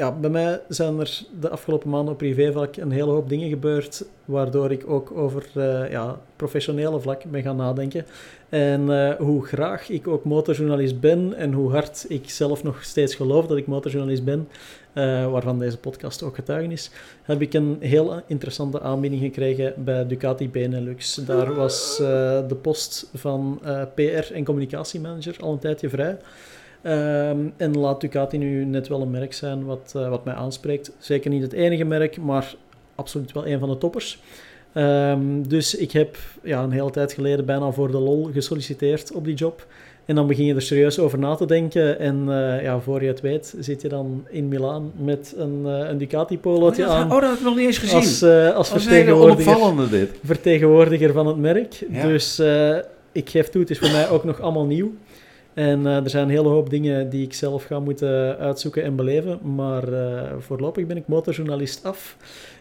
[0.00, 4.04] ja, bij mij zijn er de afgelopen maanden op privévlak een hele hoop dingen gebeurd,
[4.24, 8.06] waardoor ik ook over eh, ja, professionele vlak ben gaan nadenken.
[8.48, 13.14] En eh, hoe graag ik ook motorjournalist ben en hoe hard ik zelf nog steeds
[13.14, 14.48] geloof dat ik motorjournalist ben,
[14.92, 16.90] eh, waarvan deze podcast ook getuigenis,
[17.22, 21.14] heb ik een heel interessante aanbieding gekregen bij Ducati Benelux.
[21.14, 21.96] Daar was
[22.48, 23.60] de post van
[23.94, 26.18] PR en communicatiemanager al een tijdje vrij.
[26.82, 30.92] Ehm, en laat Ducati nu net wel een merk zijn wat, eh, wat mij aanspreekt.
[30.98, 32.54] Zeker niet het enige merk, maar
[32.94, 34.22] absoluut wel een van de toppers.
[34.72, 39.24] Ehm, dus ik heb ja, een hele tijd geleden bijna voor de lol gesolliciteerd op
[39.24, 39.66] die job.
[40.04, 41.98] En dan begin je er serieus over na te denken.
[41.98, 45.88] En eh, ja, voor je het weet zit je dan in Milaan met een, eh,
[45.88, 47.12] een Ducati polootje oh, aan.
[47.12, 48.52] oh, dat heb ik nog niet eens gezien.
[48.54, 50.10] Als, vertegenwoordiger, dit.
[50.24, 51.84] vertegenwoordiger van het merk.
[51.90, 52.06] Ja.
[52.06, 52.42] Dus
[53.12, 54.92] ik geef toe, het is voor mij ook nog allemaal nieuw.
[55.60, 58.96] En eh, er zijn een hele hoop dingen die ik zelf ga moeten uitzoeken en
[58.96, 59.38] beleven.
[59.54, 62.16] Maar eh, voorlopig ben ik motorjournalist af.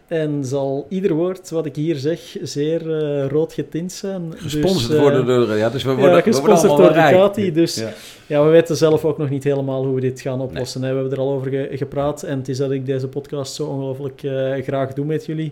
[0.08, 4.34] En zal ieder woord wat ik hier zeg zeer eh, rood getint zijn.
[4.36, 5.58] Gesponsord Dus, worden door...
[5.58, 7.10] Ja, dus we worden, ja, we worden gesponsord allemaal door.
[7.12, 7.52] Ducati.
[7.52, 7.89] Dus Ja.
[8.28, 10.82] ja, we weten zelf ook nog niet helemaal hoe we dit gaan oplossen.
[10.84, 10.89] hè.
[10.89, 13.66] We hebben er al over ge- gepraat en het is dat ik deze podcast zo
[13.66, 14.20] ongelooflijk
[14.66, 15.52] graag doe met jullie.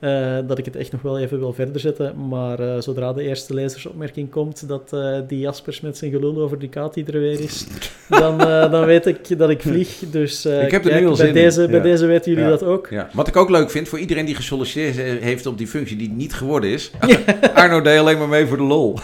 [0.00, 2.28] Eh, dat ik het echt nog wel even wil verder zetten.
[2.28, 6.58] Maar eh, zodra de eerste lezersopmerking komt dat eh, die Jaspers met zijn gelul over
[6.58, 7.66] Ducati er weer is,
[8.08, 8.38] dan,
[8.70, 9.98] dan weet ik dat ik vlieg.
[10.10, 11.32] Dus Ik heb er kijk, nu al bij, zin in.
[11.34, 11.82] deze, bij Ja.
[11.82, 12.50] deze weten jullie Ja.
[12.50, 12.86] dat ook.
[12.90, 13.08] Ja.
[13.12, 16.34] Wat ik ook leuk vind, voor iedereen die gesolliciteerd heeft op die functie die niet
[16.34, 16.90] geworden is.
[17.54, 18.96] Arno deed alleen maar mee voor de lol.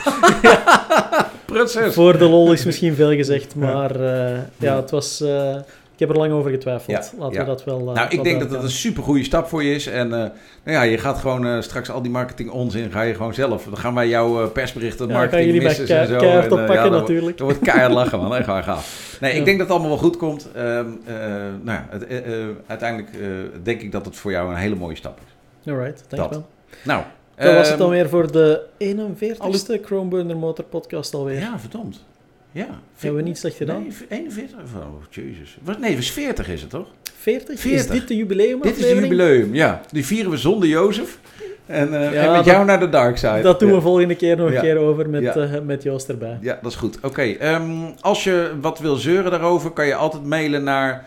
[1.91, 4.01] Voor de lol is misschien veel gezegd, maar
[4.59, 5.25] ja, het was...
[6.07, 6.91] heb er lang over getwijfeld.
[7.13, 7.41] Ja, Laten ja.
[7.41, 7.79] we dat wel.
[7.79, 9.87] eh, Nou, ik denk dat het duidelijk een super goede stap voor je is.
[9.87, 10.31] En eh, nou
[10.65, 13.65] ja, je gaat gewoon eh, straks al die marketing onzin, ga je gewoon zelf.
[13.65, 16.17] Dan gaan wij jouw persberichten, Ja, marketing missen en zo.
[16.17, 17.37] keihard En, oppakken ja, dan- natuurlijk.
[17.39, 18.35] Dan wordt keihard lachen, man.
[18.37, 19.17] Echt waar gaaf.
[19.21, 19.39] Nee, Ja.
[19.39, 20.49] ik denk dat het allemaal wel goed komt.
[20.55, 21.15] Ehm, eh,
[21.63, 22.07] nou ja, het,
[22.67, 23.11] uiteindelijk
[23.63, 25.71] denk ik dat het voor jou een hele mooie stap is.
[25.73, 26.47] Alright, dankjewel.
[26.85, 27.03] Nou,
[27.37, 31.41] Dat was het ehm, dan weer voor de 41ste Chromeburner Motor podcast alweer.
[31.41, 32.05] Ja, verdomd.
[32.55, 32.67] Ja.
[32.99, 33.83] Hebben we niet slecht gedaan?
[33.83, 34.59] Nee, 41?
[34.77, 35.57] Oh, jezus.
[35.79, 36.87] Nee, het was 40 is het toch?
[37.17, 37.55] 40?
[37.55, 37.91] Is 40.
[37.91, 38.61] dit de jubileum?
[38.63, 39.81] Dit is de jubileum, ja.
[39.91, 41.19] Die vieren we zonder Jozef.
[41.67, 43.41] En, Ja, en met dat- jou naar de dark side.
[43.41, 43.75] Dat doen ja.
[43.75, 44.61] we volgende keer nog een Ja.
[44.61, 45.35] keer over met, Ja.
[45.35, 46.39] eh, met Joost erbij.
[46.41, 46.99] Ja, dat is goed.
[47.03, 51.07] Oké, ehm, als je wat wil zeuren daarover, kan je altijd mailen naar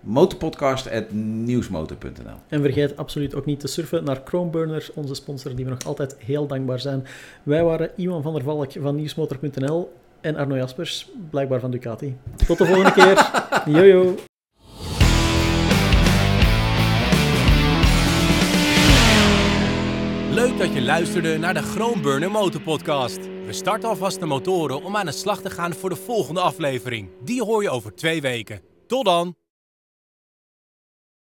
[0.00, 5.84] motorpodcast.nieuwsmotor.nl En vergeet absoluut ook niet te surfen naar Chromeburner, onze sponsor die we nog
[5.86, 7.06] altijd heel dankbaar zijn.
[7.42, 9.92] Wij waren Iwan van der Valk van nieuwsmotor.nl.
[10.20, 12.16] En Arno Jaspers, blijkbaar van Ducati.
[12.46, 13.30] Tot de volgende keer.
[13.76, 14.14] Jojo.
[20.30, 23.18] Leuk dat je luisterde naar de Groenburner Motorpodcast.
[23.46, 27.08] We starten alvast de motoren om aan de slag te gaan voor de volgende aflevering.
[27.24, 28.60] Die hoor je over twee weken.
[28.86, 29.45] Tot dan!